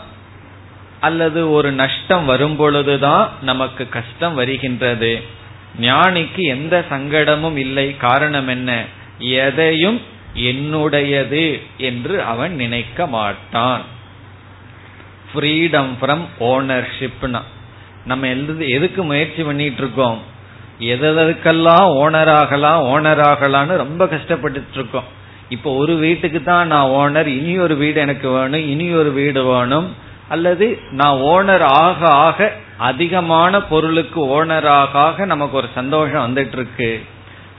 [1.01, 5.23] அல்லது ஒரு நஷ்டம் வரும் பொழுதுதான் நமக்கு கஷ்டம் வருகின்றது.
[5.81, 7.97] ஞானிக்கு எந்த சங்கடமும் இல்லை.
[7.97, 8.85] காரணம் என்ன?
[9.19, 10.01] எதையும்
[10.35, 13.83] என்னுடையது என்று அவன் நினைக்க மாட்டான்.
[15.35, 17.43] ஃப்ரீடம் ஃப்ரம் ஓனர்ஷிப்னா
[18.05, 18.27] நம்ம
[18.59, 20.23] எதுக்கு முயற்சி பண்ணிட்டு இருக்கோம்
[20.79, 25.15] எதற்கெல்லாம் ஓனர் ஆகலாம் ஓனர் ஆகலாம்னு ரொம்ப கஷ்டப்பட்டு இருக்கோம்
[25.49, 29.89] இப்போ ஒரு வீட்டுக்கு தான் நான் ஓனர் இனி ஒரு வீடு எனக்கு வேணும் இனி ஒரு வீடு வேணும்.
[30.29, 30.67] அல்லது
[31.01, 36.91] நான் ஓனர் ஆக ஆக அதிகமான பொருளுக்கு ஓனர் ஆக ஆக நமக்கு ஒரு சந்தோஷம் வந்துட்டு இருக்கு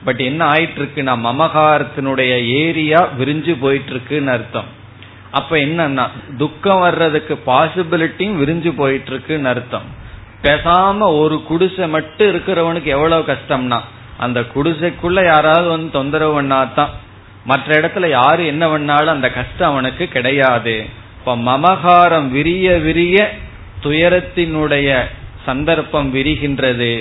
[0.03, 2.33] பட் என்ன ஆயிட்டு இருக்கு நான் மமகாரத்தினுடைய
[2.63, 4.67] ஏரியா விரிஞ்சு போயிட்டு இருக்குன்னு அர்த்தம்.
[5.31, 6.05] அப்ப என்னன்னா
[6.37, 9.87] துக்கம் வர்றதுக்கு பாசிபிலிட்டியும் விரிஞ்சு போயிட்டு இருக்குன்னு அர்த்தம்.
[10.43, 13.79] பேசாம ஒரு குடிசை மட்டும் இருக்கிறவனுக்கு எவ்வளவு கஷ்டம்னா
[14.17, 16.93] அந்த குடிசைக்குள்ள யாராவது வந்து தொந்தரவு பண்ணாதான்
[17.47, 20.75] மற்ற இடத்துல யாரு என்ன பண்ணாலும் அந்த கஷ்டம் அவனுக்கு கிடையாது.
[21.19, 23.17] இப்ப மமகாரம் விரிய விரிய
[23.83, 24.89] துயரத்தினுடைய
[25.45, 26.91] சந்தர்ப்பம் விரிகின்றது.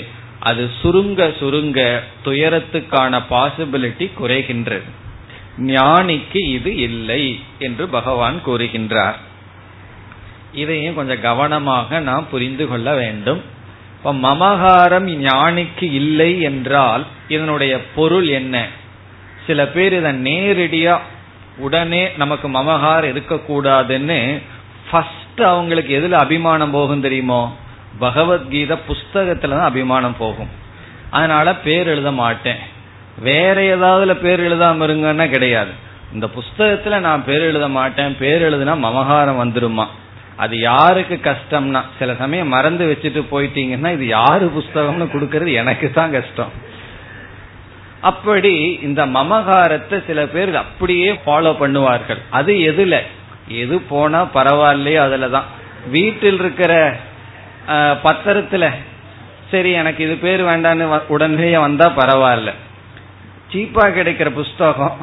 [0.41, 1.81] அது சுருங்க சுருங்க
[2.25, 4.89] துயரத்துக்கான பாசிபிலிட்டி குறைகின்றது.
[5.59, 7.23] ஞானிக்கு இது இல்லை
[7.59, 9.19] என்று பகவான் கூறுகின்றார்.
[10.53, 13.41] இதையும் கொஞ்சம் கவனமாக நாம் புரிந்து கொள்ள வேண்டும்.
[13.97, 18.57] இப்ப மமகாரம் ஞானிக்கு இல்லை என்றால் இதனுடைய பொருள் என்ன?
[19.47, 20.99] சில பேர் இதை நேரடியா
[21.59, 24.43] உடனே நமக்கு மமகாரம் இருக்கக்கூடாதுன்னு
[24.91, 27.57] ஃபர்ஸ்ட் அவங்களுக்கு எதுல அபிமானம் போகும் தெரியுமோ?
[27.99, 30.49] பகவத்கீதை புஸ்தகத்துல தான் அபிமானம் போகும்.
[31.11, 32.57] அதனால பேர் எழுத மாட்டேன்.
[33.19, 35.71] வேற ஏதாவதுல பேர் எழுதாம இருங்கன்னா கிடையாது.
[36.13, 38.17] இந்த புஸ்தகத்துல நான் பேர் எழுத மாட்டேன்.
[38.19, 39.87] பேர் எழுதுனா மமகாரம் வந்துருமா?
[40.37, 41.83] அது யாருக்கு கஷ்டம்னா?
[41.99, 46.53] சில சமயம் மறந்து வச்சுட்டு போயிட்டீங்கன்னா இது யாரு புஸ்தகம்னு கொடுக்கறது எனக்கு தான் கஷ்டம்.
[48.01, 52.21] அப்படி இந்த மமகாரத்தை சில பேர் அப்படியே ஃபாலோ பண்ணுவார்கள்.
[52.31, 53.01] அது எதுல?
[53.49, 55.49] எது போனா பரவாயில்லையோ அதுலதான்.
[55.91, 56.97] வீட்டில் இருக்கிற
[58.05, 58.71] பத்திரத்துல.
[59.51, 62.53] சரி எனக்கு இது பேர் வேண்டான்னு உடனே வந்தா பரவாயில்ல.
[63.53, 64.97] சீப்பா கிடைக்கிற புஸ்தகம்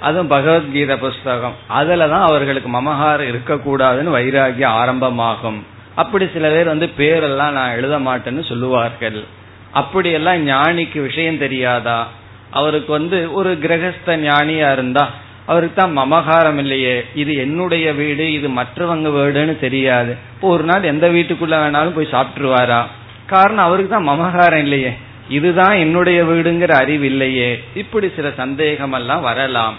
[0.00, 1.54] அதுவும் பகவத்கீதை புஸ்தகம்.
[1.70, 5.64] அதுலதான் அவர்களுக்கு மமகாரம் இருக்கக்கூடாதுன்னு வைராகியம் ஆரம்பமாகும்.
[5.94, 9.24] அப்படி சில பேர் வந்து பேரெல்லாம் நான் எழுத மாட்டேன்னு சொல்லுவார்கள்.
[9.72, 12.08] அப்படியெல்லாம் ஞானிக்கு விஷயம் தெரியாதா?
[12.50, 15.10] அவருக்கு வந்து ஒரு கிரகஸ்த ஞானியா இருந்தா
[15.46, 17.04] அவருக்கு தான் மமகாரம் இல்லையே.
[17.14, 20.16] இது என்னுடைய வீடு இது மற்றவங்க வீடுன்னு தெரியாது.
[20.34, 22.86] இப்போ ஒரு நாள் எந்த வீட்டுக்குள்ள வேணாலும் போய் சாப்பிட்டுருவாரா?
[23.26, 24.92] காரணம் அவருக்கு தான் மமகாரம் இல்லையே.
[25.28, 27.64] இதுதான் என்னுடைய வீடுங்கிற அறிவு இல்லையே.
[27.74, 29.76] இப்படி சில சந்தேகம் எல்லாம் வரலாம்.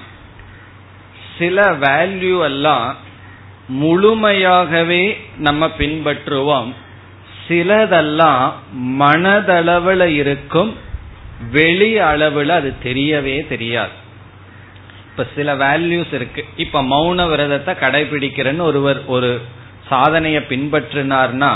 [1.38, 2.95] சில வேல்யூ எல்லாம்
[3.68, 6.74] முழுமையாகவே நம்ம பின்பற்றுவோம்.
[7.47, 8.53] சிலதெல்லாம்
[8.99, 10.78] மனதளவுல இருக்கும்.
[11.51, 13.95] வெளி அளவுல அது தெரியவே தெரியாது.
[15.09, 16.45] இப்ப சில வேல்யூஸ் இருக்கு.
[16.57, 19.41] இப்ப மௌன விரதத்தை கடைபிடிக்கிறேன்னு ஒருவர் ஒரு
[19.89, 21.51] சாதனைய பின்பற்றினார்னா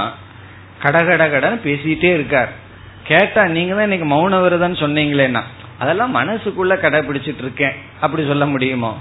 [0.80, 2.52] கடகட கடன் பேசிட்டே இருக்கார்.
[3.04, 5.42] கேட்டா நீங்க தான் இன்னைக்கு மௌன விரதம் சொன்னீங்களேன்னா
[5.80, 7.76] அதெல்லாம் மனசுக்குள்ள கடைபிடிச்சிட்டு இருக்கேன்.
[8.02, 8.98] அப்படி சொல்ல முடியுமோ?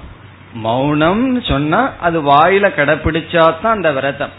[0.52, 4.30] மௌனம் சொன்னா அது வாயில கடைபிடிச்சா தான் அந்த விரதம்.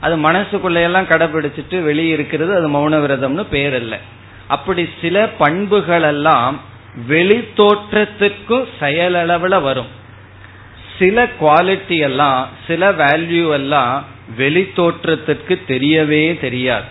[0.00, 3.98] அது மனசுக்குள்ள எல்லாம் கடைபிடிச்சிட்டு வெளியே இருக்கிறது அது மௌன விரதம்னு பேர் இல்லை
[4.48, 6.60] அப்படி சில பண்புகள் எல்லாம்
[7.06, 9.86] வெளி தோற்றத்துக்கும் செயலளவுல வரும்.
[10.98, 14.04] சில குவாலிட்டி எல்லாம் சில வேல்யூ எல்லாம்
[14.36, 16.84] வெளி தோற்றத்திற்கு தெரியவே தெரியாது.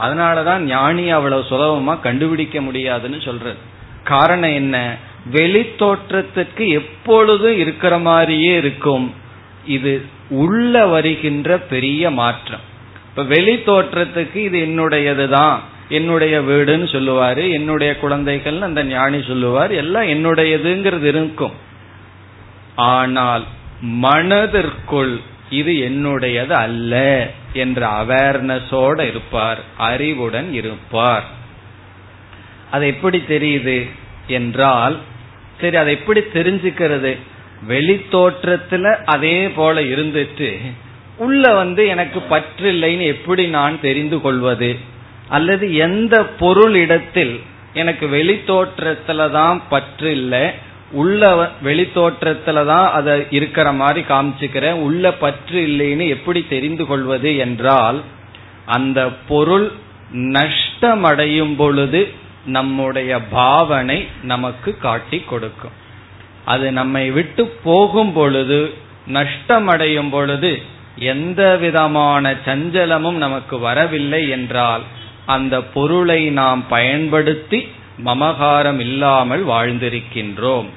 [0.00, 3.58] அதனாலதான் ஞானி அவ்வளவு சுலபமா கண்டுபிடிக்க முடியாதுன்னு சொல்றது.
[4.04, 4.96] காரணம் என்ன?
[5.24, 9.14] வெளி தோற்றத்துக்கு எப்பொழுதும் இருக்கிற மாதிரியே இருக்கும்.
[9.66, 12.60] இது உள்ள வருகின்ற பெரிய மாற்றம்.
[13.08, 15.58] இப்ப வெளி தோற்றத்துக்கு இது என்னுடையதுதான்.
[15.98, 21.54] என்னுடைய வீடுன்னு சொல்லுவாரு என்னுடைய குழந்தைகள் அந்த ஞானி சொல்லுவார் எல்லாம் என்னுடையதுங்கிறது இருக்கும்.
[22.92, 23.44] ஆனால்
[24.04, 25.14] மனதிற்குள்
[25.60, 26.94] இது என்னுடையது அல்ல
[27.62, 31.26] என்ற அவேர்னஸோட இருப்பார் அறிவுடன் இருப்பார்.
[32.70, 33.78] அது எப்படி தெரியுது
[34.38, 34.96] என்றால்
[35.60, 37.12] சரி அதை எப்படி தெரிஞ்சுக்கிறது?
[37.72, 40.50] வெளி தோற்றத்துல அதே போல இருந்துட்டு
[41.24, 44.70] உள்ள வந்து எனக்கு பற்றில்லைன்னு எப்படி நான் தெரிந்து கொள்வது?
[45.30, 47.40] அல்லது எந்த பொருள் இடத்தில்
[47.74, 50.50] எனக்கு வெளி தோற்றத்துல தான் பற்று இல்லை
[50.92, 51.24] உள்ள
[51.62, 58.02] வெளி தோற்றத்துல தான் அதை இருக்கிற மாதிரி காமிச்சுக்கிறேன் உள்ள பற்று இல்லைன்னு எப்படி தெரிந்து கொள்வது என்றால்
[58.66, 59.72] அந்த பொருள்
[60.32, 62.00] நஷ்டமடையும் பொழுது
[62.44, 65.76] நம்முடைய பாவனை நமக்கு காட்டி கொடுக்கும்.
[66.44, 68.60] அது நம்மை விட்டு போகும் பொழுது
[69.08, 70.62] நஷ்டமடையும் பொழுது
[70.96, 74.82] எந்த விதமான சஞ்சலமும் நமக்கு வரவில்லை என்றால்
[75.36, 77.60] அந்த பொருளை நாம் பயன்படுத்தி
[78.04, 80.68] மமகாரம் இல்லாமல் வாழ்ந்திருக்கின்றோம்.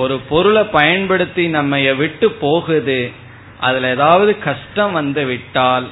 [0.00, 3.00] ஒரு பொருளை பயன்படுத்தி நம்ம விட்டு போகுது
[3.60, 5.86] அதுல ஏதாவது கஷ்டம் வந்து விட்டால்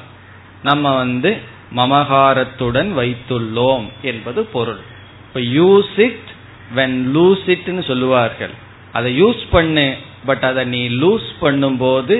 [0.62, 1.30] நம்ம வந்து
[1.76, 4.82] மமகாரத்துடன் வைத்துள்ளோம் என்பது பொருள்.
[5.26, 6.28] இப்ப யூஸ் இட்
[6.76, 8.54] வென் லூஸ் இட்னு சொல்லுவார்கள்.
[8.92, 9.86] அதை யூஸ் பண்ணு
[10.26, 12.16] பட் அதை நீ லூஸ் பண்ணும்போது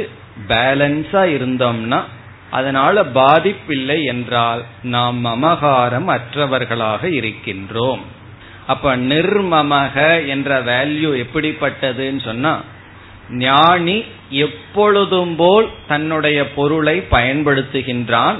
[0.49, 2.01] பேலன்ஸா இருந்தோம்னா
[2.57, 4.63] அதனால பாதிப்பில்லை என்றால்
[4.95, 8.03] நாம் மமகாரம் அற்றவர்களாக இருக்கின்றோம்.
[8.73, 9.97] அப்ப நிர்மமக
[10.27, 12.55] என்ற வேல்யூ எப்படிப்பட்டதுன்னு சொன்னா
[13.45, 13.97] ஞானி
[14.47, 18.39] எப்பொழுதும் போல் தன்னுடைய பொருளை பயன்படுத்துகின்றான்.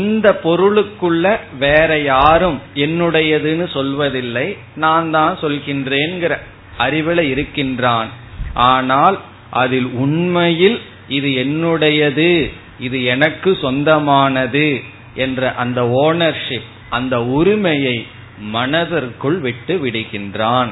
[0.00, 1.24] இந்த பொருளுக்குள்ள
[1.58, 4.46] வேற யாரும் என்னுடையதுன்னு சொல்வதில்லை.
[4.84, 6.34] நான் தான் சொல்கின்றேங்கிற
[6.84, 8.10] அறிவில் இருக்கின்றான்.
[8.70, 9.18] ஆனால்
[9.62, 10.78] அதில் உண்மையில்
[11.16, 12.30] இது என்னுடையது
[12.78, 14.82] இது எனக்கு சொந்தமானது
[15.14, 18.06] என்ற அந்த ஓனர்ஷிப் அந்த உரிமையை
[18.38, 20.68] மனதிற்குள் விட்டு விடுகின்றான்.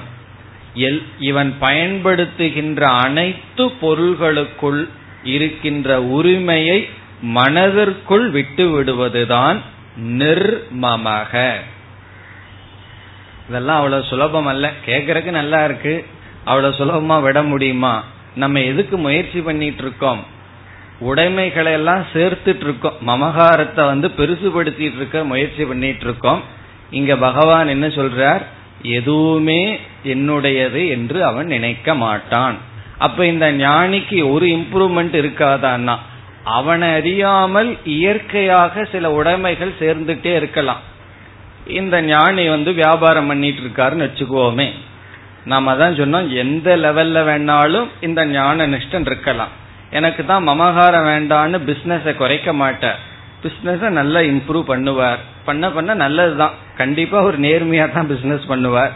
[1.21, 4.89] இவன் பயன்படுத்துகின்ற அனைத்து பொருள்களுக்குள்
[5.25, 6.89] இருக்கின்ற உரிமையை
[7.21, 9.59] மனதிற்குள் விட்டு விடுவதுதான்
[10.01, 11.53] நிர்மமக.
[13.49, 16.07] இதெல்லாம் அவ்வளவு சுலபம் அல்ல கேக்குறதுக்கு நல்லா இருக்கு.
[16.45, 18.05] அவ்வளவு சுலபமா விட முடியுமா?
[18.35, 20.35] நம்ம எதுக்கு முயற்சி பண்ணிட்டு இருக்கோம்?
[20.99, 26.43] உடைமைகளை எல்லாம் சேர்த்துட்டு இருக்கோம் மமகாரத்தை வந்து பெருசுபடுத்திட்டு இருக்க முயற்சி பண்ணிட்டு இருக்கோம்
[26.91, 28.43] இங்க பகவான் என்ன சொல்றார்?
[28.83, 32.57] எதுவுமே என்னுடையது என்று அவன் நினைக்க மாட்டான்.
[32.99, 35.97] அப்ப இந்த ஞானிக்கு ஒரு இம்ப்ரூவ்மெண்ட் இருக்காதான்னா
[36.45, 40.83] அவனை அறியாமல் இயற்கையாக சில உடைமைகள் சேர்ந்துட்டே இருக்கலாம்.
[41.67, 44.69] இந்த ஞானி வந்து வியாபாரம் பண்ணிட்டு இருக்காருன்னு வச்சுக்குவோமே
[45.45, 49.53] நாம தான் சொன்னோம் எந்த லெவல்ல வேணாலும் இந்த ஞான நிஷ்டன் இருக்கலாம்.
[49.91, 52.99] எனக்கு தான் மமகாரம் வேண்டான்னு பிசினஸை குறைக்க மாட்டார்.
[53.43, 55.19] பிஸ்னஸை நல்லா இம்ப்ரூவ் பண்ணுவார்.
[55.45, 58.91] பண்ண பண்ண நல்லது தான் கண்டிப்பா ஒரு நேர்மையா தான் பிசினஸ் பண்ணுவார்.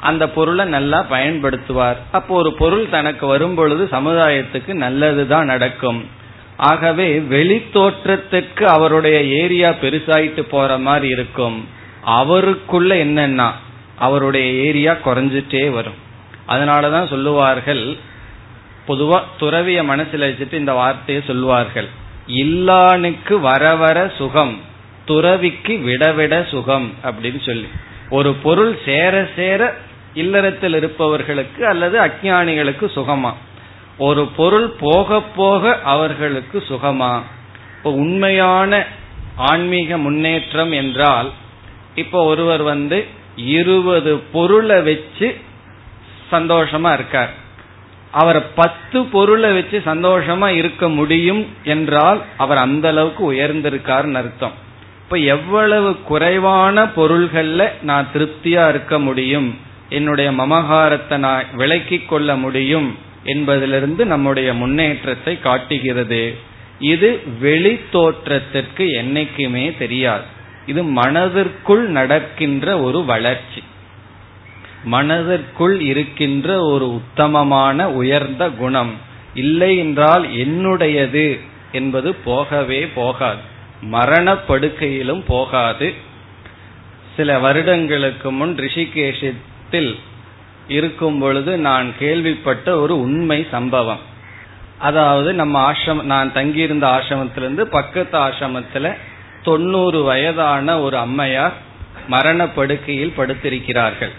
[0.00, 1.96] அந்த பொருளை நல்லா பயன்படுத்துவார்.
[2.12, 6.08] அப்போ ஒரு பொருள் தனக்கு வரும் பொழுது சமுதாயத்துக்கு நல்லதுதான் நடக்கும்.
[6.56, 11.68] ஆகவே வெளி தோற்றத்துக்கு அவருடைய ஏரியா பெருசாயிட்டு போற மாதிரி இருக்கும்.
[12.04, 13.50] அவருக்குள்ள என்னன்னா
[13.98, 15.94] அவருடைய ஏரியா குறைஞ்சிட்டே வரும்.
[16.48, 17.96] அதனாலதான் சொல்லுவார்கள்
[18.88, 21.88] பொதுவா துறவிய மனசுல வச்சுட்டு இந்த வார்த்தையை சொல்லுவார்கள்.
[22.26, 24.60] இல்லானுக்கு வர வர சுகம்
[25.04, 27.68] துறவிக்கு விடவிட சுகம் அப்படின்னு சொல்லி.
[28.10, 29.74] ஒரு பொருள் சேர சேர
[30.14, 33.32] இல்லறத்தில் இருப்பவர்களுக்கு அல்லது அஜானிகளுக்கு சுகமா?
[33.98, 37.22] ஒரு பொருள் போக போக அவர்களுக்கு சுகமா?
[37.76, 38.86] இப்போ உண்மையான
[39.36, 41.32] ஆன்மீக முன்னேற்றம் என்றால்
[41.94, 43.06] இப்போ ஒருவர் வந்து
[43.36, 45.36] இருபது பொருளை வச்சு
[46.30, 47.42] சந்தோஷமா இருக்கார்.
[48.14, 54.56] அவர் பத்து பொருளை வச்சு சந்தோஷமா இருக்க முடியும் என்றால் அவர் அந்த அளவுக்கு உயர்ந்திருக்காருன்னு அர்த்தம்.
[55.04, 59.48] இப்ப எவ்வளவு குறைவான பொருள்கள்ல நான் திருப்தியா இருக்க முடியும்?
[59.88, 62.88] என்னுடைய மமகாரத்தை நான் விளக்கி கொள்ள முடியும்
[63.24, 66.22] என்பதிலிருந்து நம்முடைய முன்னேற்றத்தை காட்டுகிறது.
[66.78, 67.10] இது
[67.40, 70.26] வெளி தோற்றத்திற்கு என்னைக்குமே தெரியாது.
[70.66, 73.62] இது மனதிற்குள் நடக்கின்ற ஒரு வளர்ச்சி.
[74.84, 78.94] மனதிற்குள் இருக்கின்ற ஒரு உத்தமமான உயர்ந்த குணம்.
[79.34, 81.40] இல்லை என்றால் என்னுடையது
[81.72, 83.40] என்பது போகவே போகாது.
[83.92, 85.94] மரணப்படுக்கையிலும் போகாது.
[87.16, 89.98] சில வருடங்களுக்கு முன் ரிஷிகேஷத்தில்
[90.68, 93.98] இருக்கும் பொழுது நான் கேள்விப்பட்ட ஒரு உண்மை சம்பவம்.
[94.78, 98.96] அதாவது நம்ம ஆசிரம நான் தங்கியிருந்த ஆசிரமத்திலிருந்து பக்கத்து ஆசிரமத்தில்
[99.42, 101.52] தொண்ணூறு வயதான ஒரு அம்மையார்
[102.08, 104.12] மரணப்படுக்கையில் படுத்திருக்கிறார்கள்.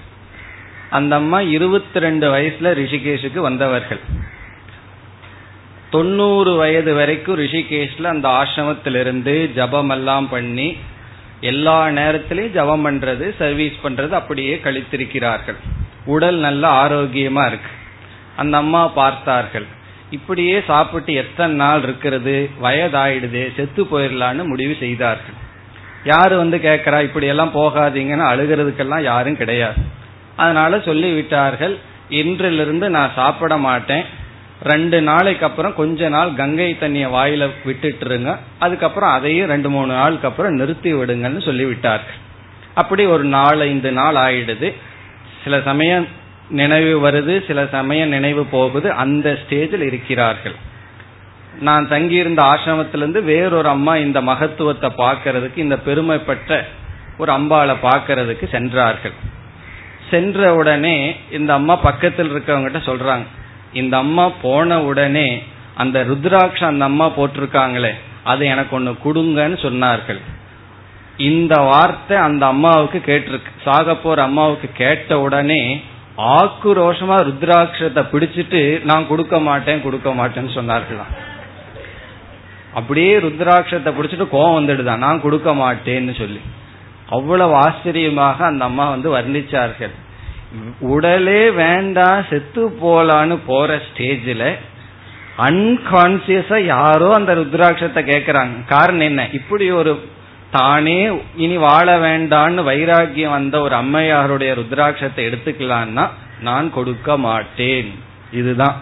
[0.89, 3.99] அந்த அம்மா இருபத்தி ரெண்டு வயசுல ரிஷிகேஷுக்கு வந்தவர்கள்.
[5.89, 10.77] தொண்ணூறு வயது வரைக்கும் ரிஷிகேஷ்ல அந்த ஆசிரமத்திலிருந்து ஜபம் எல்லாம் பண்ணி
[11.41, 15.55] எல்லா நேரத்திலையும் ஜபம் பண்றது சர்வீஸ் பண்றது அப்படியே கழித்திருக்கிறார்கள்.
[16.05, 17.69] உடல் நல்ல ஆரோக்கியமா இருக்கு.
[18.35, 19.65] அந்த அம்மா பார்த்தார்கள்.
[20.09, 25.35] இப்படியே சாப்பிட்டு எத்தனை நாள் இருக்கிறது வயதாயிடுது செத்து போயிடலான்னு முடிவு செய்தார்கள்.
[26.03, 29.94] யாரு வந்து கேட்கறா இப்படி எல்லாம் போகாதீங்கன்னு அழுகிறதுக்கெல்லாம் யாரும் கிடையாது.
[30.35, 31.75] அதனால சொல்லிவிட்டார்கள்
[32.09, 34.03] இன்றிலிருந்து நான் சாப்பிட மாட்டேன்.
[34.61, 38.37] ரெண்டு நாளைக்கு அப்புறம் கொஞ்ச நாள் கங்கை தண்ணிய வாயில விட்டுட்டுருங்க.
[38.59, 42.19] அதுக்கப்புறம் அதையும் ரெண்டு மூணு நாளுக்கு அப்புறம் நிறுத்தி விடுங்கன்னு சொல்லிவிட்டார்கள்.
[42.73, 44.73] அப்படி ஒரு நாலஞ்சு நாள் ஆயிடுது.
[45.43, 46.07] சில சமயம்
[46.49, 48.91] நினைவு வருது சில சமயம் நினைவு போகுது.
[48.91, 50.55] அந்த ஸ்டேஜில் இருக்கிறார்கள்.
[51.59, 56.65] நான் தங்கியிருந்த ஆசிரமத்திலிருந்து வேறொரு அம்மா இந்த மகத்துவத்தை பார்க்கறதுக்கு இந்த பெருமைப்பட்ட
[57.17, 59.13] ஒரு அம்பாளை பார்க்கறதுக்கு சென்றார்கள்.
[60.09, 63.25] சென்ற உடனே இந்த அம்மா பக்கத்தில் இருக்கவங்கிட்ட சொல்றாங்க.
[63.73, 65.27] இந்த அம்மா போன உடனே
[65.75, 67.93] அந்த ருத்ராட்ச அந்த அம்மா போட்டிருக்காங்களே
[68.23, 70.21] அது எனக்கு ஒன்று கொடுங்கன்னு சொன்னார்கள்.
[71.17, 73.51] இந்த வார்த்தை அந்த அம்மாவுக்கு கேட்டிருக்கு.
[73.63, 75.81] சாக போற அம்மாவுக்கு கேட்ட உடனே
[76.17, 81.13] ஆக்குரோஷமா ருத்ராட்சத்தை பிடிச்சிட்டு நான் கொடுக்க மாட்டேன் கொடுக்க மாட்டேன்னு சொன்னார்களாம்.
[82.73, 85.03] அப்படியே ருத்ராட்சத்தை பிடிச்சிட்டு கோவம் வந்துடுதான்.
[85.05, 86.41] நான் கொடுக்க மாட்டேன்னு சொல்லி.
[87.09, 89.91] அவ்வளவு ஆச்சரியமாக அந்த அம்மா வந்து வர்ணிச்சார்கள்.
[90.79, 94.55] உடலே வேண்டாம் செத்து போலான்னு போற ஸ்டேஜில்
[95.37, 98.65] அன்கான்சியஸா யாரோ அந்த ருத்ராட்சத்தை கேக்குறாங்க.
[98.65, 99.29] காரணம் என்ன?
[99.33, 100.09] இப்படி ஒரு
[100.51, 106.09] தானே இனி வாழ வேண்டான்னு வைராகியம் வந்த ஒரு அம்மையாருடைய ருத்ராட்சத்தை எடுத்துக்கலான்னா
[106.41, 107.93] நான் கொடுக்க மாட்டேன்.
[108.31, 108.75] இதுதான்.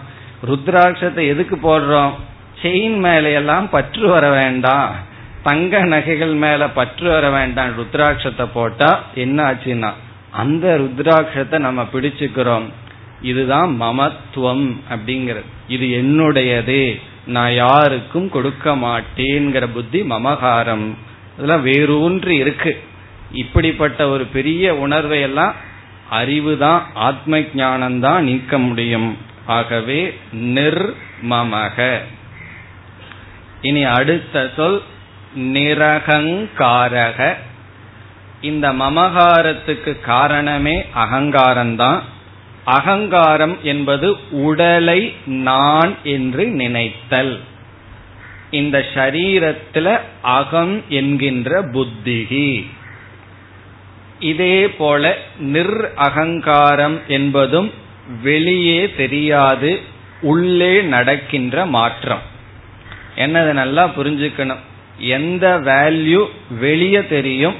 [0.46, 2.12] ருத்ராட்சத்தை எதுக்கு போடுறோம்?
[2.62, 4.94] செயின் மேலையெல்லாம் பற்று வர வேண்டாம்.
[5.44, 9.92] தங்க நகைகள் மேல பற்று வர வேண்டாம் ருத்ராட்சத்தை போட்டா என்ன ஆச்சுன்னா
[10.30, 12.68] அந்த ருத்ராட்சத்தை நம்ம பிடிச்சுக்கிறோம்.
[13.22, 15.44] இதுதான் மமத்துவம் அப்படிங்கிறது.
[15.68, 17.00] இது என்னுடையது.
[17.26, 20.94] நான் யாருக்கும் கொடுக்க மாட்டேங்கிற புத்தி மமகாரம்.
[21.34, 22.82] இதெல்லாம் வேரூன்றி இருக்கு.
[23.32, 25.54] இப்படிப்பட்ட ஒரு பெரிய உணர்வை எல்லாம்
[26.10, 29.18] அறிவு தான் ஆத்ம ஞானம்தான் நீக்க முடியும்.
[29.46, 31.98] ஆகவே நிர்மமக.
[33.62, 34.82] இனி அடுத்த சொல்
[35.36, 37.34] நிரகங்காரக.
[38.40, 42.00] இந்த மமகாரத்துக்கு காரணமே அகங்காரம்தான்.
[42.64, 47.40] அகங்காரம் என்பது உடலை நான் என்று நினைத்தல்.
[48.50, 52.70] இந்த ஷரீரத்துல அகம் என்கின்ற புத்திகி.
[54.18, 57.72] இதே போல நிர் அகங்காரம் என்பதும்
[58.22, 59.80] வெளியே தெரியாது
[60.20, 62.20] உள்ளே நடக்கின்ற மாற்றம்.
[63.16, 64.60] என்னது நல்லா புரிஞ்சுக்கணும்.
[64.98, 66.24] எந்த வேல்யூ
[66.60, 67.54] வெளியே தெரியும்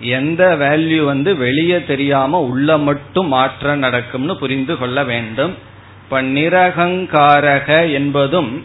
[0.00, 5.54] எந்த வேல்யூ வந்து வெளியே தெரியாம உள்ள மட்டும் மாற்றம் நடக்கும்னு புரிந்து கொள்ள வேண்டும்.
[6.02, 8.64] இப்ப நிரகங்காரக என்பதும்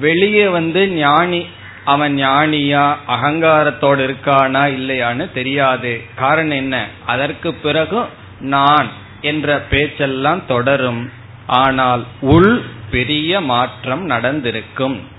[0.00, 1.46] வெளியே வந்து ஞானி
[1.84, 6.02] அவன் ஞானியா அகங்காரத்தோடு இருக்கானா இல்லையான்னு தெரியாது.
[6.14, 6.86] காரணம் என்ன?
[7.06, 8.00] அதற்கு பிறகு
[8.40, 8.88] நான்
[9.20, 11.10] என்ற பேச்செல்லாம் தொடரும்.
[11.46, 15.14] ஆனால் உள் பெரிய மாற்றம் நடந்திருக்கும்.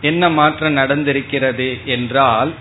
[0.00, 2.52] என்ன மாற்றம் நடந்திருக்கிறது என்றால்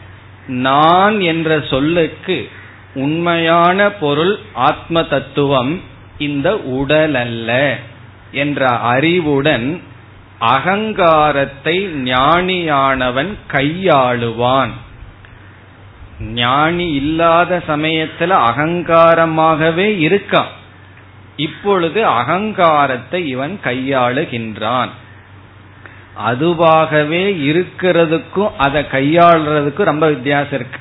[0.47, 2.49] நான் என்ற சொல்லுக்கு
[2.93, 5.81] உண்மையான பொருள் ஆத்ம தத்துவம்
[6.17, 7.77] இந்த உடல் அல்ல
[8.31, 9.81] என்ற அறிவுடன்
[10.39, 14.69] அகங்காரத்தை ஞானியானவன் கையாளுவான்.
[16.19, 20.53] ஞானி இல்லாத சமயத்துல அகங்காரமாகவே இருக்கான்.
[21.35, 24.89] இப்பொழுது அகங்காரத்தை இவன் கையாளுகின்றான்.
[26.25, 30.79] அதுவாகவே இருக்கிறதுக்கும் அதை கையாளுறதுக்கும் ரொம்ப வித்தியாசம் இருக்கு.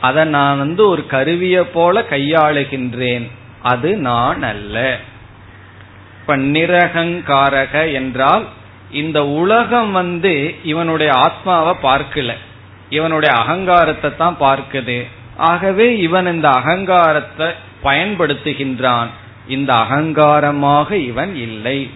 [0.00, 3.30] அதை நான் வந்து ஒரு கருவிய போல கையாளுகின்றேன்.
[3.62, 4.98] அது நான் அல்ல.
[6.20, 8.46] இப்ப நிரகங்காரக என்றால்
[8.90, 12.32] இந்த உலகம் வந்து இவனுடைய ஆத்மாவை பார்க்கல.
[12.90, 15.06] இவனுடைய அகங்காரத்தை தான் பார்க்குது.
[15.36, 17.46] ஆகவே இவன் இந்த அகங்காரத்தை
[17.84, 19.06] பயன்படுத்துகின்றான்.
[19.48, 21.90] இந்த அகங்காரமாக இவன் இல்லை.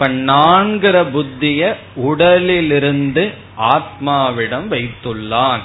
[0.00, 5.60] இப்ப நான்கிற புத்திய உடலிலிருந்து ஆத்மாவிடம் வைத்துள்ளான்.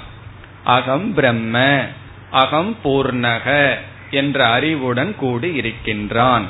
[0.64, 1.86] அகம் பிரம்ம
[2.32, 3.76] அகம் பூர்ணக
[4.12, 6.46] என்ற அறிவுடன் கூடி இருக்கின்றான்.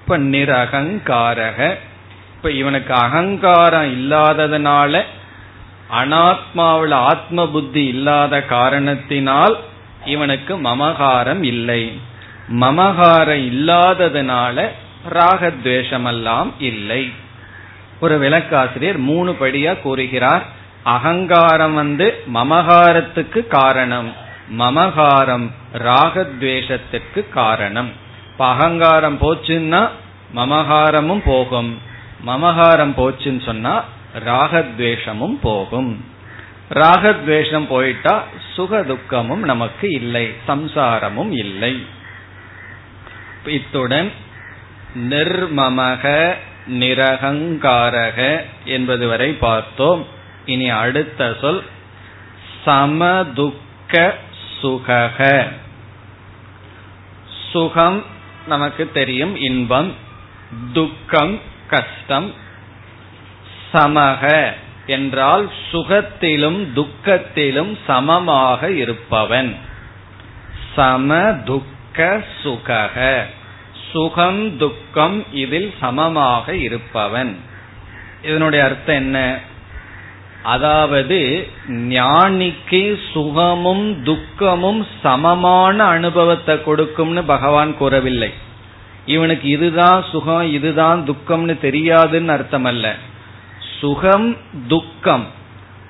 [0.00, 1.74] இப்ப நிரகங்காரக
[2.36, 5.02] இப்ப இவனுக்கு அகங்காரம் இல்லாததுனால
[6.02, 9.58] அனாத்மாவில் ஆத்ம புத்தி இல்லாத காரணத்தினால்
[10.04, 11.92] இவனுக்கு மமகாரம் இல்லை.
[12.48, 14.70] மமகாரம் இல்லாததுனால
[15.10, 17.12] ராகத்வேஷமெல்லாம் இல்லை.
[18.00, 20.46] ஒரு விளக்காசிரியர் மூணு படியா கூறுகிறார்
[20.82, 24.12] அகங்காரம் வந்து மமகாரத்துக்கு காரணம்
[24.58, 27.90] மமகாரம் ராகத்வேஷத்துக்கு காரணம்.
[28.32, 29.88] இப்ப அகங்காரம் போச்சுன்னா
[30.34, 31.78] மமகாரமும் போகும்.
[32.26, 33.84] மமகாரம் போச்சுன்னு சொன்னா
[34.26, 36.04] ராகத்வேஷமும் போகும்.
[36.70, 38.24] ராகத்வேஷம் போயிட்டா
[38.54, 41.86] சுக துக்கமும் நமக்கு இல்லை சம்சாரமும் இல்லை.
[43.46, 44.12] இத்துடன்
[44.94, 46.34] நிர்மமக
[46.70, 50.06] நிரகங்காரக என்பது வரை பார்த்தோம்.
[50.44, 51.62] இனி அடுத்த சொல்
[52.64, 54.14] சமதுக்க
[54.62, 55.48] சுகக.
[57.52, 58.04] சுகம்
[58.46, 59.94] நமக்கு தெரியும் இன்பம்
[60.72, 62.34] துக்கம் கஷ்டம்.
[63.72, 64.52] சமக
[64.86, 69.56] என்றால் சுகத்திலும் துக்கத்திலும் சமமாக இருப்பவன்.
[70.76, 73.24] சமதுக்க சுகக.
[73.92, 77.36] சுகம் துக்கம் இதில் சமமாக இருப்பவன்.
[78.22, 79.38] இதனுடைய அர்த்தம் என்ன?
[80.42, 88.32] அதாவது ஞானிக்கு சுகமும் துக்கமும் சமமான அனுபவத்தை கொடுக்கும்னு பகவான் கூறவில்லை.
[89.06, 92.94] இவனுக்கு இதுதான் சுகம் இதுதான் துக்கம்னு தெரியாதுன்னு அர்த்தம் அல்ல
[93.80, 95.26] சுகம் துக்கம்.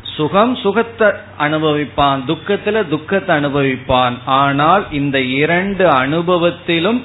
[0.02, 4.18] சுகம் சுகத்தை அனுபவிப்பான் துக்கத்துல துக்கத்தை அனுபவிப்பான்.
[4.24, 7.04] ஆனால் இந்த இரண்டு அனுபவத்திலும்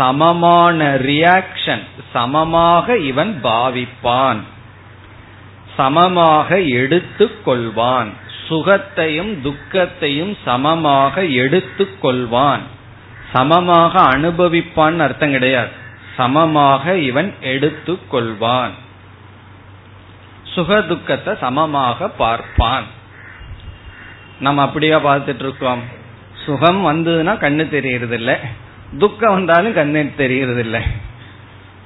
[0.00, 0.78] சமமான
[1.10, 4.40] ரியாக்ஷன் சமமாக இவன் பாவிப்பான்.
[5.76, 8.10] சமமாக எடுத்துக்கொள்வான்
[8.48, 12.62] சுகத்தையும் துக்கத்தையும் சமமாக எடுத்துக்கொள்வான்
[13.32, 15.72] சமமாக அனுபவிப்பான் அர்த்தம் கிடையாது.
[16.16, 18.72] சமமாக இவன் எடுத்துக்கொள்வான்
[20.54, 22.86] சுக துக்கத்தை சமமாக பார்ப்பான்.
[24.40, 25.82] நம்ம அப்படியா பார்த்துட்டு இருக்கோம்.
[26.44, 28.18] சுகம் வந்ததுன்னா கண்ணு தெரியறது
[28.98, 30.82] துக்கம் வந்தாலும் கண்ணு தெரியறது இல்லை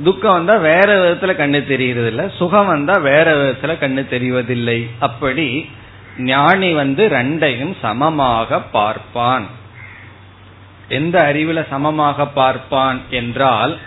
[0.04, 4.86] துக்கம் வந்தா வேற விதத்துல கண்ணு தெரியறது இல்லை சுகம் வந்தா வேற விதத்துல கண்ணு தெரிவதில்லை.
[4.98, 5.70] அப்படி
[6.18, 9.46] ஞானி வந்து ரெண்டையும் சமமாக பார்ப்பான்.
[10.88, 13.78] எந்த அறிவுல சமமாக பார்ப்பான் என்றால்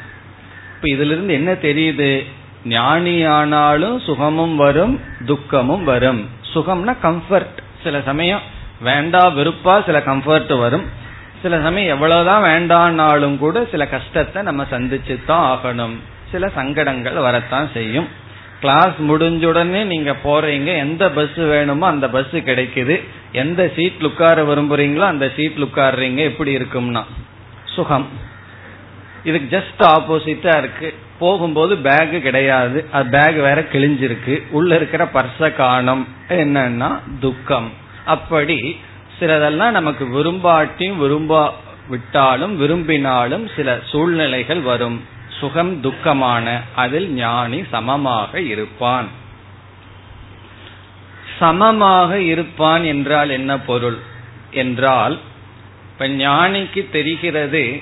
[0.76, 2.26] இப்ப இதுல இருந்து என்ன தெரியுது?
[2.66, 6.30] ஞானியானாலும் சுகமும் வரும் துக்கமும் வரும்.
[6.54, 8.42] சுகம்னா கம்ஃபர்ட் சில சமயம்
[8.82, 10.86] வேண்டா வெறுப்பா சில கம்ஃபர்ட் வரும்.
[11.42, 15.96] சில சமயம் எவ்வளவுதான் வேண்டான்னாலும் கூட சில கஷ்டத்தை நம்ம சந்திச்சு தான் ஆகணும்.
[16.32, 18.08] சில சங்கடங்கள் வரத்தான் செய்யும்.
[18.60, 23.04] கிளாஸ் முடிஞ்ச உடனே நீங்க போறீங்க எந்த பஸ் வேணுமோ அந்த பஸ் கிடைக்குது.
[23.32, 27.04] எந்த சீட்ல உட்கார விரும்புறீங்களோ அந்த சீட்ல உட்காடுறீங்க எப்படி இருக்கும்னா?
[27.66, 28.08] சுகம்.
[29.24, 30.94] இதுக்கு ஜஸ்ட் ஆப்போசிட்டா இருக்கு.
[31.20, 32.86] போகும்போது பேக் கிடையாது.
[32.92, 34.44] அது பேக் வேற கிழிஞ்சிருக்கு.
[34.50, 36.08] உள்ள இருக்கிற பர்ச காணம்.
[36.30, 37.72] என்னன்னா துக்கம்.
[38.06, 38.80] அப்படி
[39.20, 41.52] சிலதெல்லாம் நமக்கு விரும்பாட்டியும் விரும்பா
[41.90, 45.06] விட்டாலும் விரும்பினாலும் சில சூழ்நிலைகள் வரும்.
[45.40, 49.08] சுகம் துக்கமான அதில் ஞானி சமமாக இருப்பான்.
[51.40, 53.98] சமமாக இருப்பான் என்றால் என்ன பொருள்?
[54.52, 55.20] என்றால்
[55.92, 57.82] இப்ப ஞானிக்கு தெரிகிறது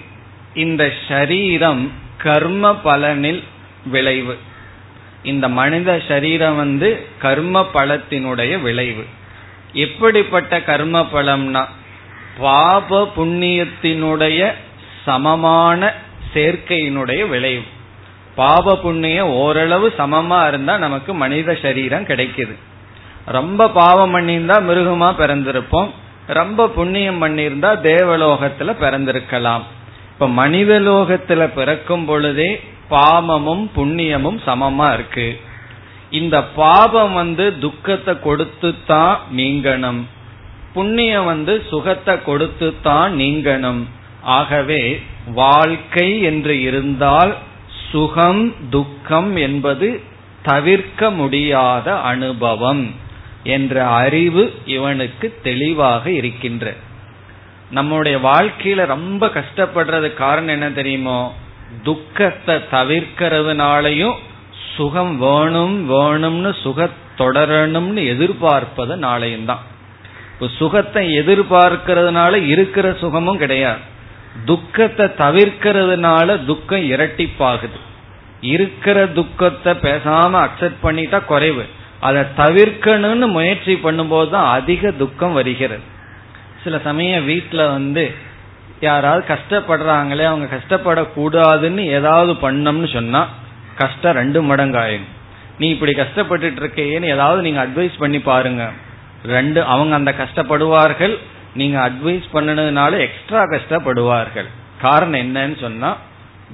[0.53, 3.43] இந்த ஷரீரம் கர்ம பலனில்
[3.85, 4.37] விளைவு.
[5.23, 9.03] இந்த மனித சரீரம் வந்து கர்ம பலத்தினுடைய விளைவு.
[9.75, 11.63] எப்படிப்பட்ட கர்ம பலம்னா
[12.37, 14.41] பாப புண்ணியத்தினுடைய
[15.05, 15.93] சமமான
[16.33, 17.63] சேர்க்கையினுடைய விளைவு.
[18.35, 22.55] பாப புண்ணியம் ஓரளவு சமமா இருந்தா நமக்கு மனித சரீரம் கிடைக்குது.
[23.25, 25.89] ரொம்ப பாவம் பண்ணியிருந்தா மிருகமா பிறந்திருப்போம்.
[26.27, 29.63] ரொம்ப புண்ணியம் பண்ணியிருந்தா தேவலோகத்துல பிறந்திருக்கலாம்.
[30.13, 32.49] இப்ப மனித லோகத்துல பிறக்கும் பொழுதே
[32.89, 35.27] பாவமும் புண்ணியமும் சமமா இருக்கு.
[36.19, 40.01] இந்த பாபம் வந்து துக்கத்தை கொடுத்து தான் நீங்கணும்.
[40.75, 43.81] புண்ணியம் வந்து சுகத்தை கொடுத்து தான் நீங்கணும்.
[44.37, 44.81] ஆகவே
[45.43, 47.33] வாழ்க்கை என்று இருந்தால்
[47.91, 49.89] சுகம் துக்கம் என்பது
[50.49, 52.83] தவிர்க்க முடியாத அனுபவம்
[53.55, 54.43] என்ற அறிவு
[54.75, 56.73] இவனுக்கு தெளிவாக இருக்கின்ற.
[57.71, 61.19] நம்முடைய வாழ்க்கையில ரொம்ப கஷ்டப்படுறது காரணம் என்ன தெரியுமோ?
[61.83, 64.15] துக்கத்தை தவிர்க்கிறதுனாலையும்
[64.75, 69.63] சுகம் வேணும் வேணும்னு சுக தொடரணும்னு எதிர்பார்ப்பதுனாலையும் தான்
[70.33, 73.83] இப்போ சுகத்தை எதிர்பார்க்கறதுனால இருக்கிற சுகமும் கிடையாது.
[74.45, 77.77] துக்கத்தை தவிர்க்கிறதுனால துக்கம் இரட்டிப்பாகுது.
[78.53, 81.63] இருக்கிற துக்கத்தை பேசாம அக்செப்ட் பண்ணிட்டா குறைவு.
[82.07, 85.83] அதை தவிர்க்கணும்னு முயற்சி பண்ணும்போது தான் அதிக துக்கம் வருகிறது.
[86.63, 88.03] சில சமயம் வீட்டில் வந்து
[88.79, 93.21] யாராவது கஷ்டப்படுறாங்களே அவங்க கஷ்டப்படக்கூடாதுன்னு ஏதாவது பண்ணோம்னு சொன்னா
[93.77, 95.05] கஷ்டம் ரெண்டு மடங்காயும்
[95.59, 98.71] நீ இப்படி கஷ்டப்பட்டுட்டு இருக்கேன்னு ஏதாவது நீங்க அட்வைஸ் பண்ணி பாருங்க.
[99.25, 101.17] ரெண்டு அவங்க அந்த கஷ்டப்படுவார்கள்.
[101.53, 104.47] நீங்க அட்வைஸ் பண்ணனதுனால எக்ஸ்ட்ரா கஷ்டப்படுவார்கள்.
[104.81, 105.97] காரணம் என்னன்னு சொன்னா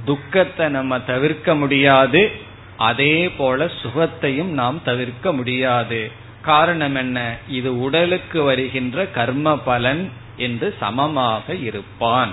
[0.06, 2.32] துக்கத்தை நம்ம தவிர்க்க முடியாது.
[2.78, 6.12] அதே போல சுகத்தையும் நாம் தவிர்க்க முடியாது.
[6.42, 7.36] காரணம் என்ன?
[7.48, 12.32] இது உடலுக்கு வருகின்ற கர்ம பலன் என்று சமமாக இருப்பான்.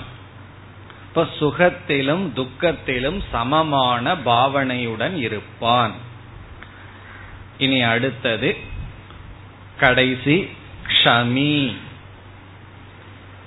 [1.19, 5.93] இப்ப சுகத்திலும் துக்கத்திலும் சமமான பாவனையுடன் இருப்பான்.
[7.59, 8.57] இனி அடுத்தது
[9.77, 10.49] கடைசி
[10.89, 11.77] க்ஷமி.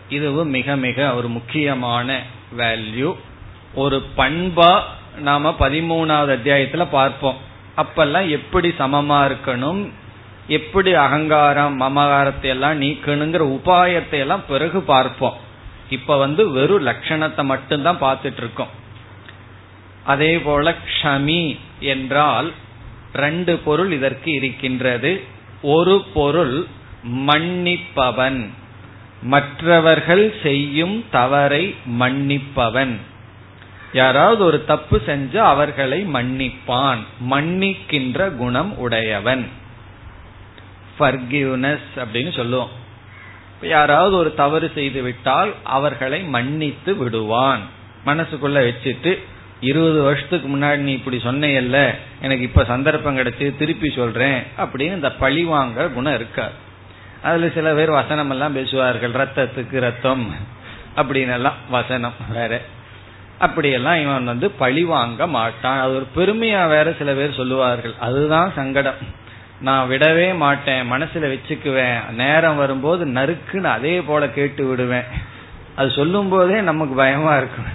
[0.09, 2.21] இதுவும் மிக மிக ஒரு முக்கியமான
[2.57, 3.15] வேல்யூ
[3.73, 4.81] ஒரு பண்பா
[5.17, 7.37] நாம பதிமூணாவது அத்தியாயத்துல பார்ப்போம்.
[7.77, 9.89] அப்பெல்லாம் எப்படி சமமா இருக்கணும்
[10.47, 15.49] எப்படி அகங்காரம் மமகாரத்தை எல்லாம் நீக்கணுங்கிற உபாயத்தை எல்லாம் பிறகு பார்ப்போம்.
[15.91, 18.79] இப்ப வந்து வெறும் லட்சணத்தை மட்டும்தான் பார்த்துட்டு இருக்கோம்
[20.03, 22.53] அதே போல க்ஷமி என்றால்
[23.13, 25.23] ரெண்டு பொருள் இதற்கு இருக்கின்றது.
[25.61, 26.65] ஒரு பொருள்
[27.03, 28.49] மன்னிப்பவன்.
[29.21, 32.95] மற்றவர்கள் செய்யும் தவறை மன்னிப்பவன்.
[33.93, 36.97] யாராவது ஒரு தப்பு செஞ்சு அவர்களை மன்னிப்பான்.
[37.29, 39.47] மன்னிக்கின்ற குணம் உடையவன்.
[40.99, 42.80] ஃபர்கிவ்னஸ் அப்படின்னு சொல்லுவோம்.
[43.61, 47.59] யாராவது ஒரு தவறு செய்து விட்டால் அவர்களை மன்னித்து விடுவான்.
[48.05, 49.19] மனசுக்குள்ள வச்சுட்டு
[49.59, 55.87] இருபது வருஷத்துக்கு முன்னாடி நீ இப்படி சொன்னையல்ல எனக்கு இப்ப சந்தர்ப்பம் கிடைச்சு திருப்பி சொல்றேன் அப்படின்னு இந்த பழிவாங்க
[55.87, 56.51] குணம் இருக்காது.
[57.23, 60.35] அதுல சில பேர் வசனம் எல்லாம் பேசுவார்கள் ரத்தத்துக்கு ரத்தம்
[60.95, 62.61] அப்படின்னு எல்லாம் வசனம் வேற.
[63.39, 65.79] அப்படியெல்லாம் இவன் வந்து பழி வாங்க மாட்டான்.
[65.79, 67.93] அது ஒரு பெருமையா வேற சில பேர் சொல்லுவார்கள்.
[67.99, 68.93] அதுதான் சங்கடம்.
[69.61, 72.09] நான் விடவே மாட்டேன் மனசுல வச்சுக்குவேன்.
[72.09, 75.03] நேரம் வரும்போது நறுக்குன்னு அதே போல கேட்டு விடுவேன்.
[75.75, 77.65] அது சொல்லும் போதே நமக்கு பயமா இருக்கும்.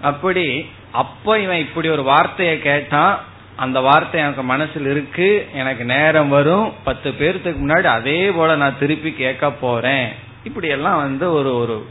[0.00, 3.20] அப்படி அப்ப இவன் இப்படி ஒரு வார்த்தையை கேட்டான்.
[3.56, 5.48] அந்த வார்த்தை எனக்கு மனசில் இருக்கு.
[5.54, 6.72] எனக்கு நேரம் வரும்.
[6.84, 10.08] பத்து பேர்த்துக்கு முன்னாடி அதே போல நான் திருப்பி கேட்க போறேன்.
[10.44, 11.86] இப்படி எல்லாம் வந்து ஒரு ஒரு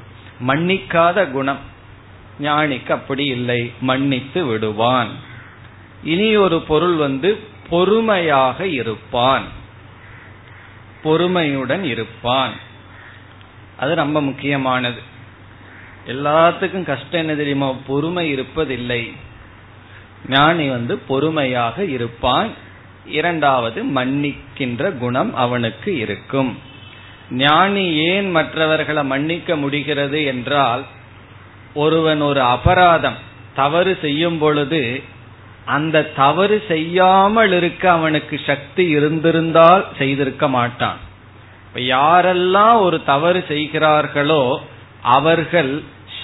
[0.47, 1.59] மன்னிக்காத குணம்.
[2.41, 3.72] ஞானிக்கு அப்படி இல்லை.
[3.80, 5.07] மன்னித்து விடுவான்.
[6.03, 7.39] இனி ஒரு பொருள் வந்து
[7.70, 9.43] பொறுமையாக இருப்பான்.
[11.03, 12.51] பொறுமையுடன் இருப்பான்.
[13.78, 15.01] அது ரொம்ப முக்கியமானது.
[16.07, 17.72] எல்லாத்துக்கும் கஷ்டம் என்ன தெரியுமா?
[17.72, 19.13] பொறுமை இருப்பதில்லை.
[20.28, 22.49] ஞானி வந்து பொறுமையாக இருப்பான்.
[23.05, 26.59] இரண்டாவது மன்னிக்கின்ற குணம் அவனுக்கு இருக்கும்.
[27.32, 30.86] ஞானி ஏன் மற்றவர்களை மன்னிக்க முடிகிறது என்றால்
[31.74, 33.15] ஒருவன் ஒரு அபராதம்
[33.55, 35.03] தவறு செய்யும் பொழுது
[35.76, 40.99] அந்த தவறு செய்யாமல் இருக்க அவனுக்கு சக்தி இருந்திருந்தால் செய்திருக்க மாட்டான்.
[41.68, 44.43] இப்ப யாரெல்லாம் ஒரு தவறு செய்கிறார்களோ
[45.18, 45.72] அவர்கள்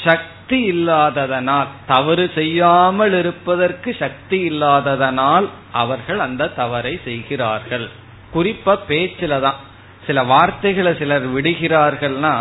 [0.03, 7.87] சக்தி இல்லாததனால் தவறு செய்யாமல் இருப்பதற்கு சக்தி இல்லாததனால் அவர்கள் அந்த தவறை செய்கிறார்கள்.
[8.33, 9.59] குறிப்பா பேச்சில தான்.
[10.07, 12.35] சில வார்த்தைகளை சிலர் விடுகிறார்கள்னா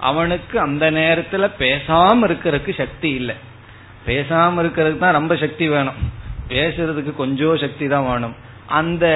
[0.00, 3.36] அவனுக்கு அந்த நேரத்துல பேசாம இருக்கிறதுக்கு சக்தி இல்லை.
[4.06, 6.00] பேசாம இருக்கிறதுக்கு தான் ரொம்ப சக்தி வேணும்.
[6.48, 8.36] பேசுறதுக்கு கொஞ்சம் சக்தி தான் வேணும்.
[8.80, 9.06] அந்த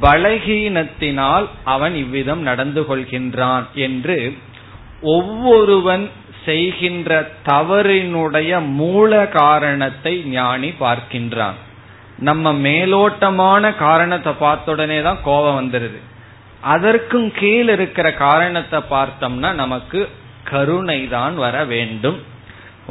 [0.00, 4.18] பலகீனத்தினால் அவன் இவ்விதம் நடந்து கொள்கின்றான் என்று
[5.16, 6.04] ஒவ்வொருவன்
[6.44, 7.12] செய்கின்ற
[7.48, 11.58] தவறினுடைய மூல காரணத்தை ஞானி பார்க்கின்றான்.
[12.28, 15.98] நம்ம மேலோட்டமான காரணத்தை பார்த்த உடனே தான் கோபம் வந்துருது.
[16.74, 20.00] அதற்கும் கீழ் இருக்கிற காரணத்தை பார்த்தோம்னா நமக்கு
[20.50, 22.18] கருணை தான் வர வேண்டும்.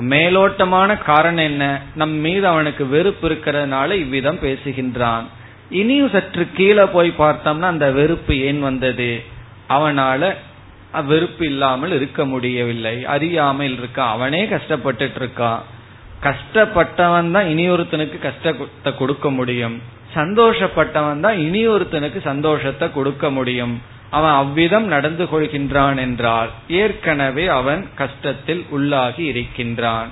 [0.01, 1.81] மேலோட்டமான காரணம் என்ன?
[1.95, 5.23] நம் மீது அவனுக்கு வெறுப்பு இருக்கிறதுனால இவ்விதம் பேசுகின்றான்.
[5.69, 9.23] இனியும் சற்று கீழே போய் பார்த்தோம்னா அந்த வெறுப்பு ஏன் வந்தது?
[9.69, 10.35] அவனால
[11.05, 13.03] வெறுப்பு இல்லாமல் இருக்க முடியவில்லை.
[13.03, 15.59] அறியாமல் இருக்கான் அவனே கஷ்டப்பட்டுட்டு இருக்கான்
[16.23, 19.81] கஷ்டப்பட்டவன் தான் இனியொருத்தனுக்கு கஷ்டத்தை கொடுக்க முடியும்.
[20.15, 23.81] சந்தோஷப்பட்டவன் தான் இனியொருத்தனுக்கு சந்தோஷத்தை கொடுக்க முடியும்.
[24.09, 30.07] அவன் அவ்விதம் நடந்து கொள்கின்றான் என்றால் ஏற்கனவே அவன் கஷ்டத்தில் உள்ளாகி இருக்கின்றான்.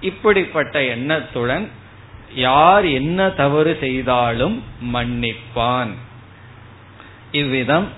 [0.00, 1.68] இப்படிப்பட்ட எண்ணத்துடன்
[2.34, 4.62] யார் என்ன தவறு செய்தாலும்
[4.94, 5.90] மன்னிப்பான்.
[7.32, 7.88] இவ்விதம்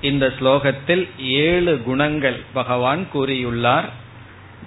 [0.00, 3.88] இந்த ஸ்லோகத்தில் ஏழு குணங்கள் பகவான் கூறியுள்ளார்.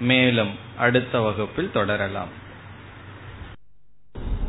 [0.00, 2.42] மேலும் அடுத்த வகுப்பில் தொடரலாம்.